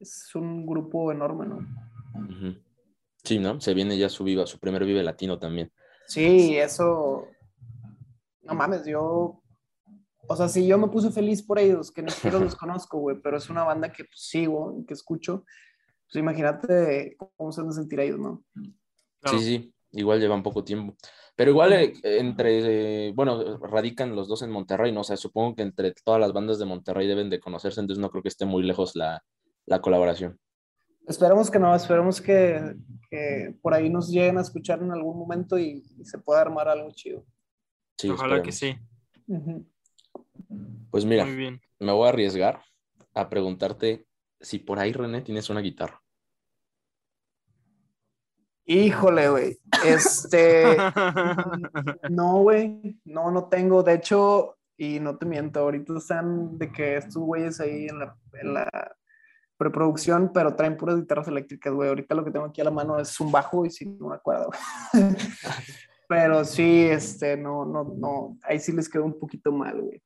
[0.00, 1.58] es un grupo enorme, ¿no?
[3.22, 3.60] Sí, ¿no?
[3.60, 5.70] Se viene ya su viva, su primer Vive Latino también.
[6.08, 7.28] Sí, eso,
[8.42, 9.42] no mames, yo,
[10.26, 13.20] o sea, sí, yo me puse feliz por ellos, que ni siquiera los conozco, güey,
[13.22, 15.44] pero es una banda que pues, sigo, que escucho,
[16.06, 18.42] pues imagínate cómo se van a sentir ellos, ¿no?
[19.26, 20.96] Sí, sí, igual llevan poco tiempo.
[21.36, 25.02] Pero igual eh, entre, bueno, radican los dos en Monterrey, ¿no?
[25.02, 28.10] O sea, supongo que entre todas las bandas de Monterrey deben de conocerse, entonces no
[28.10, 29.22] creo que esté muy lejos la,
[29.66, 30.40] la colaboración.
[31.08, 32.76] Esperemos que no, esperemos que,
[33.10, 36.90] que, por ahí nos lleguen a escuchar en algún momento y, se pueda armar algo
[36.92, 37.24] chido.
[37.96, 38.76] Sí, Ojalá que sí.
[40.90, 42.62] Pues mira, me voy a arriesgar
[43.14, 44.06] a preguntarte
[44.40, 46.00] si por ahí, René, tienes una guitarra.
[48.66, 49.58] Híjole, güey.
[49.84, 50.76] Este.
[52.10, 52.98] no, güey.
[53.04, 53.82] No, no tengo.
[53.82, 58.16] De hecho, y no te miento, ahorita están de que estos güeyes ahí en la,
[58.34, 58.96] en la
[59.58, 61.88] preproducción, pero traen puras guitarras eléctricas, güey.
[61.88, 64.46] Ahorita lo que tengo aquí a la mano es un bajo y sin una cuerda,
[64.46, 64.58] güey.
[66.08, 68.38] pero sí, este, no, no, no.
[68.42, 70.02] Ahí sí les quedó un poquito mal, güey.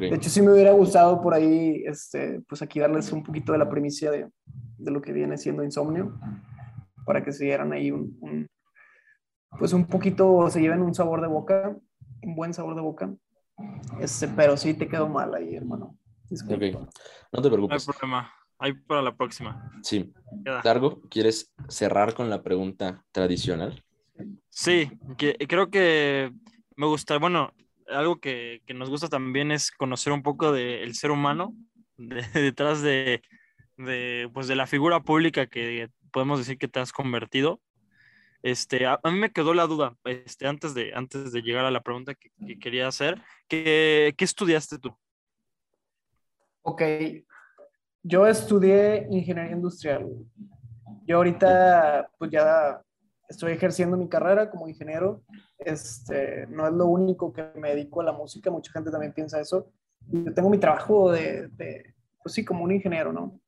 [0.00, 3.58] De hecho, sí me hubiera gustado por ahí, este, pues aquí darles un poquito de
[3.58, 4.28] la primicia de,
[4.78, 6.18] de lo que viene siendo Insomnio
[7.04, 8.48] para que se dieran ahí un,
[9.56, 11.76] pues un poquito, se lleven un sabor de boca,
[12.22, 13.14] un buen sabor de boca.
[14.00, 15.96] Este, pero sí te quedó mal ahí, hermano.
[17.32, 17.86] No te preocupes.
[17.86, 18.32] No hay problema.
[18.58, 19.70] Ahí para la próxima.
[19.82, 20.12] Sí.
[20.64, 23.84] Largo, ¿quieres cerrar con la pregunta tradicional?
[24.48, 26.32] Sí, que, creo que
[26.76, 27.52] me gusta, bueno,
[27.88, 31.54] algo que, que nos gusta también es conocer un poco del ser humano
[31.96, 33.22] detrás de,
[33.76, 37.60] de, pues de la figura pública que podemos decir que te has convertido.
[38.42, 41.82] Este, a, mí me quedó la duda, este, antes, de, antes de llegar a la
[41.82, 44.96] pregunta que, quería hacer, ¿qué, ¿qué, estudiaste tú?
[46.62, 46.82] Ok,
[48.06, 50.08] yo estudié ingeniería industrial.
[51.06, 52.82] Yo ahorita, pues ya
[53.28, 55.22] estoy ejerciendo mi carrera como ingeniero.
[55.58, 59.40] Este, no es lo único que me dedico a la música, mucha gente también piensa
[59.40, 59.70] eso.
[60.00, 63.40] Yo tengo mi trabajo de, de pues sí, como un ingeniero, ¿no?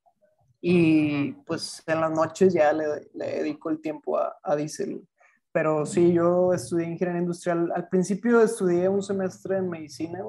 [0.60, 5.06] y pues en las noches ya le, le dedico el tiempo a, a Diesel.
[5.52, 7.72] Pero sí, yo estudié ingeniería industrial.
[7.74, 10.20] Al principio estudié un semestre en medicina,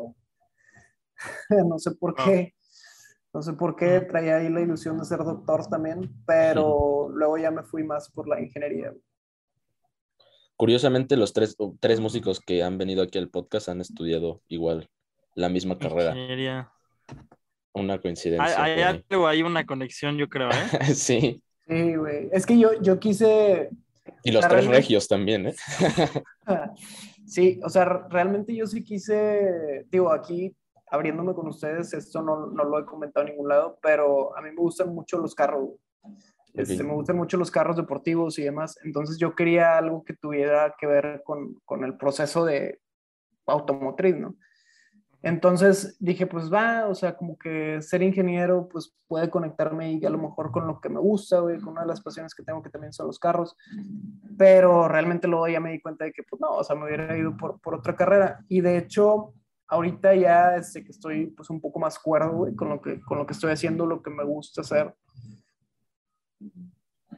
[1.68, 2.54] no sé por qué.
[3.34, 7.52] No sé por qué traía ahí la ilusión de ser doctor también, pero luego ya
[7.52, 8.92] me fui más por la ingeniería.
[10.56, 14.90] Curiosamente, los tres, tres músicos que han venido aquí al podcast han estudiado igual
[15.36, 16.10] la misma carrera.
[16.10, 16.72] Ingeniería.
[17.74, 18.62] Una coincidencia.
[18.62, 20.86] Hay, hay, una conexión, yo creo, ¿eh?
[20.96, 21.42] sí.
[21.68, 22.30] Sí, güey.
[22.32, 23.70] Es que yo, yo quise.
[24.24, 25.56] Y los tres regios también, ¿eh?
[27.28, 29.86] sí, o sea, realmente yo sí quise.
[29.92, 30.56] Digo, aquí
[30.92, 34.50] abriéndome con ustedes, esto no, no lo he comentado en ningún lado, pero a mí
[34.50, 35.70] me gustan mucho los carros.
[36.54, 38.78] Este, me gustan mucho los carros deportivos y demás.
[38.84, 42.82] Entonces yo quería algo que tuviera que ver con, con el proceso de
[43.46, 44.36] automotriz, ¿no?
[45.22, 50.10] Entonces dije, pues va, o sea, como que ser ingeniero, pues puede conectarme y a
[50.10, 52.64] lo mejor con lo que me gusta, güey, con una de las pasiones que tengo
[52.64, 53.58] que también son los carros.
[54.38, 57.18] Pero realmente luego ya me di cuenta de que, pues no, o sea, me hubiera
[57.18, 58.46] ido por, por otra carrera.
[58.48, 59.34] Y de hecho,
[59.70, 63.26] ahorita ya este, que estoy pues un poco más cuerdo, con lo, que, con lo
[63.26, 64.94] que estoy haciendo, lo que me gusta hacer.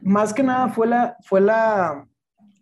[0.02, 2.06] Más que nada fue la, fue la,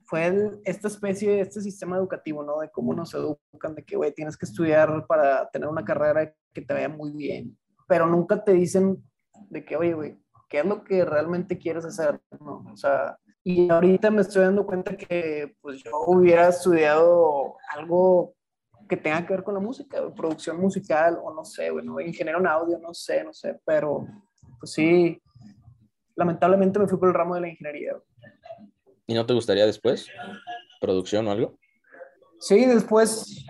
[0.05, 2.61] fue esta especie, este sistema educativo, ¿no?
[2.61, 6.63] De cómo nos educan, de que, güey, tienes que estudiar para tener una carrera que
[6.63, 9.03] te vaya muy bien, pero nunca te dicen
[9.49, 10.19] de que, oye, güey,
[10.49, 12.21] ¿qué es lo que realmente quieres hacer?
[12.41, 12.65] ¿no?
[12.73, 18.35] O sea, y ahorita me estoy dando cuenta que pues yo hubiera estudiado algo
[18.91, 22.49] que tenga que ver con la música, producción musical o no sé, bueno, ingeniero en
[22.49, 24.05] audio, no sé, no sé, pero
[24.59, 25.23] pues sí,
[26.17, 27.93] lamentablemente me fui por el ramo de la ingeniería.
[29.07, 30.09] ¿Y no te gustaría después?
[30.81, 31.57] ¿Producción o algo?
[32.41, 33.47] Sí, después,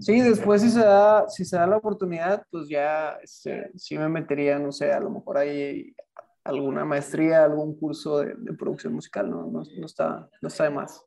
[0.00, 4.10] sí, después si se da, si se da la oportunidad, pues ya este, sí me
[4.10, 5.96] metería, no sé, a lo mejor hay
[6.44, 11.02] alguna maestría, algún curso de, producción musical, no, no, no, está, no está de más.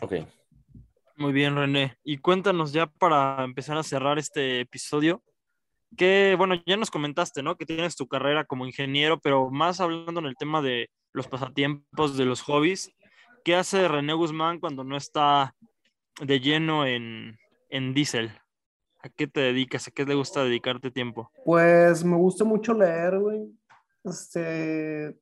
[0.00, 0.12] Ok.
[1.20, 1.98] Muy bien, René.
[2.02, 5.22] Y cuéntanos ya para empezar a cerrar este episodio,
[5.94, 7.58] que, bueno, ya nos comentaste, ¿no?
[7.58, 12.16] Que tienes tu carrera como ingeniero, pero más hablando en el tema de los pasatiempos,
[12.16, 12.90] de los hobbies,
[13.44, 15.54] ¿qué hace René Guzmán cuando no está
[16.22, 17.36] de lleno en,
[17.68, 18.30] en Diesel?
[19.02, 19.88] ¿A qué te dedicas?
[19.88, 21.30] ¿A qué le gusta dedicarte tiempo?
[21.44, 23.42] Pues me gusta mucho leer, güey.
[24.04, 25.20] Este,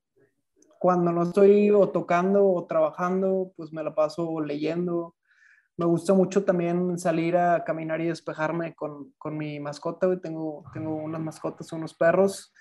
[0.78, 5.16] cuando no estoy o tocando o trabajando, pues me la paso leyendo.
[5.78, 10.20] Me gusta mucho también salir a caminar y despejarme con, con mi mascota.
[10.20, 12.52] Tengo, tengo unas mascotas, unos perros,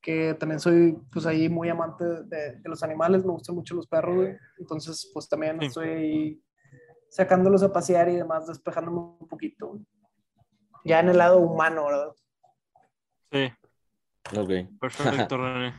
[0.00, 3.24] que también soy pues ahí muy amante de, los animales.
[3.24, 4.28] Me gustan mucho los perros.
[4.58, 6.42] Entonces, pues también estoy
[7.08, 9.80] sacándolos a pasear y demás, despejándome un poquito.
[10.84, 12.12] Ya en el lado humano, ¿verdad?
[13.32, 13.52] Sí,
[14.34, 14.50] Ok.
[14.80, 15.74] Perfecto, René.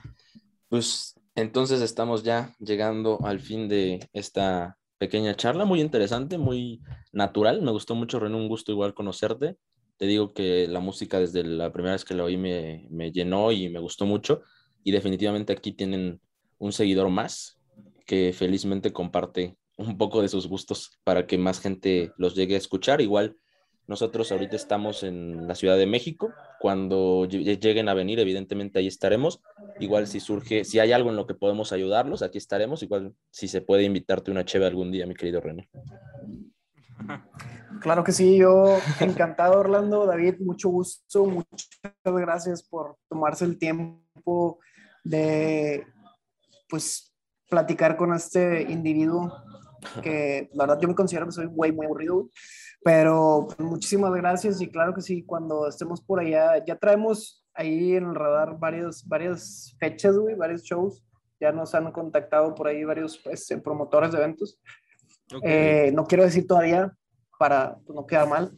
[0.70, 6.82] pues entonces estamos ya llegando al fin de esta pequeña charla, muy interesante, muy
[7.12, 7.62] natural.
[7.62, 9.58] Me gustó mucho, René, un gusto igual conocerte.
[9.98, 13.52] Te digo que la música desde la primera vez que la oí me, me llenó
[13.52, 14.41] y me gustó mucho.
[14.84, 16.22] Y definitivamente aquí tienen
[16.60, 17.60] un seguidor más
[18.06, 22.60] que felizmente comparte un poco de sus gustos para que más gente los llegue a
[22.60, 23.02] escuchar.
[23.02, 23.38] Igual
[23.88, 26.34] nosotros ahorita estamos en la Ciudad de México.
[26.68, 29.41] Cuando lleguen a venir, evidentemente ahí estaremos.
[29.80, 32.84] Igual si surge, si hay algo en lo que podemos ayudarlos, aquí estaremos.
[32.84, 35.70] Igual si se puede invitarte una cheve algún día, mi querido René.
[37.80, 40.05] Claro que sí, yo encantado, Orlando.
[40.05, 41.26] David, mucho gusto.
[41.26, 41.70] Muchas
[42.03, 44.59] gracias por tomarse el tiempo
[45.05, 45.88] de,
[46.68, 47.15] pues,
[47.49, 49.32] platicar con este individuo
[50.02, 52.30] que la verdad yo me considero que soy güey muy aburrido.
[52.84, 58.06] Pero muchísimas gracias y claro que sí, cuando estemos por allá, ya traemos ahí en
[58.06, 61.04] el radar varios, varias fechas, güey, varios shows.
[61.40, 64.60] Ya nos han contactado por ahí varios pues, eh, promotores de eventos.
[65.44, 66.92] Eh, no quiero decir todavía
[67.38, 68.52] para pues, no quedar mal,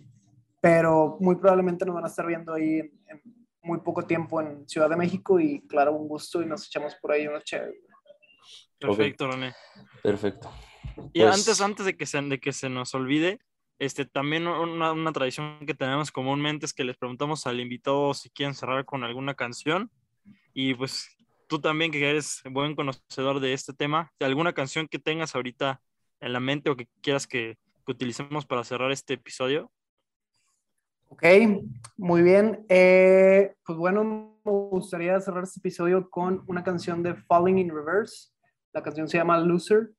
[0.61, 3.21] pero muy probablemente nos van a estar viendo ahí en,
[3.63, 7.11] muy poco tiempo en Ciudad de México y claro, un gusto y nos echamos por
[7.11, 7.81] ahí una chévere.
[8.79, 9.53] Perfecto, René.
[10.01, 10.49] Perfecto.
[11.13, 13.39] Y antes, pues antes de que, se, de que se nos olvide,
[13.79, 18.53] este, también una, tradición que tenemos comúnmente es que les preguntamos al invitado si quieren
[18.53, 19.89] cerrar con alguna canción.
[20.53, 21.15] Y pues
[21.47, 25.81] tú también, que eres buen conocedor de este tema, ¿alguna canción que tengas ahorita
[26.19, 29.71] en la mente o que quieras que, utilicemos para cerrar este episodio?
[31.07, 31.23] Ok,
[31.97, 32.63] muy bien.
[32.69, 38.29] Eh, pues bueno, me gustaría cerrar este episodio con una canción de Falling in Reverse.
[38.73, 39.89] La canción se llama Loser.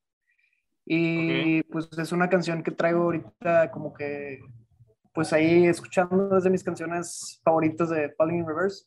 [0.93, 4.41] Y pues es una canción que traigo ahorita como que,
[5.15, 8.87] pues ahí escuchando desde mis canciones favoritas de Falling in Reverse.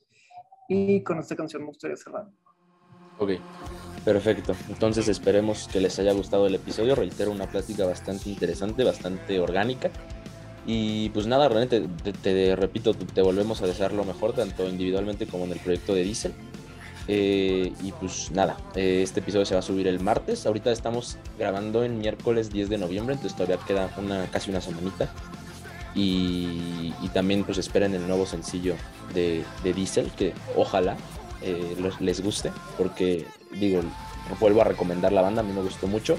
[0.67, 2.25] Y con esta canción me gustaría cerrar.
[3.19, 3.31] Ok,
[4.03, 4.53] perfecto.
[4.67, 6.93] Entonces esperemos que les haya gustado el episodio.
[6.93, 9.89] Reitero, una plática bastante interesante, bastante orgánica.
[10.65, 11.87] Y pues nada, realmente
[12.21, 16.03] te, repito, te volvemos a desear lo mejor, tanto individualmente como en el proyecto de
[16.03, 16.33] Diesel.
[17.07, 20.45] Eh, y pues nada, eh, este episodio se va a subir el martes.
[20.45, 25.09] Ahorita estamos grabando en miércoles 10 de noviembre, entonces todavía queda una, casi una semanita.
[25.95, 28.75] Y, también pues esperen el nuevo sencillo
[29.13, 30.97] de, de Diesel, que ojalá
[31.43, 33.81] eh, les guste, porque digo,
[34.39, 36.17] vuelvo a recomendar la banda, a mí me gustó mucho.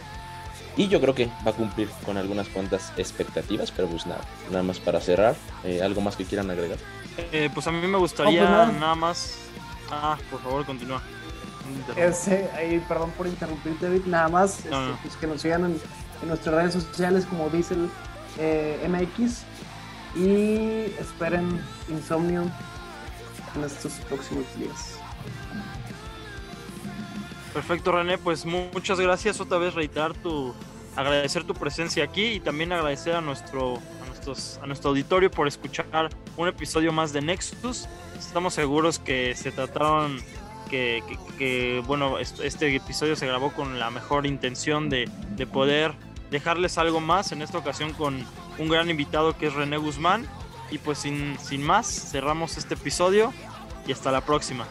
[0.76, 4.20] Y yo creo que va a cumplir con algunas cuantas expectativas, pero pues nada,
[4.50, 5.34] nada más para cerrar,
[5.82, 6.78] algo más que quieran agregar.
[7.52, 9.44] pues a mí me gustaría nada más
[9.90, 11.02] Ah, por favor, continúa.
[11.96, 14.02] Ese, ahí, perdón por interrumpir, David.
[14.06, 14.70] Nada más este,
[15.02, 17.90] pues, que nos sigan en, nuestras redes sociales como Diesel
[18.38, 19.42] eh, MX
[20.16, 22.50] y esperen Insomnio
[23.54, 24.98] en estos próximos días.
[27.52, 28.18] Perfecto, René.
[28.18, 29.40] Pues muchas gracias.
[29.40, 30.54] Otra vez reiterar tu
[30.96, 36.10] agradecer tu presencia aquí y también agradecer a nuestro nuestros, a nuestro auditorio por escuchar
[36.36, 37.88] un episodio más de Nexus.
[38.18, 40.20] Estamos seguros que se trataron,
[40.70, 41.02] que,
[41.38, 45.92] que, bueno, este episodio se grabó con la mejor intención de, de poder
[46.30, 48.24] dejarles algo más, en esta ocasión con
[48.58, 50.26] un gran invitado que es René Guzmán.
[50.70, 53.32] Y pues sin, sin más, cerramos este episodio
[53.86, 54.66] y hasta la próxima.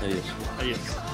[0.00, 0.24] Adiós.
[0.58, 1.09] Adiós.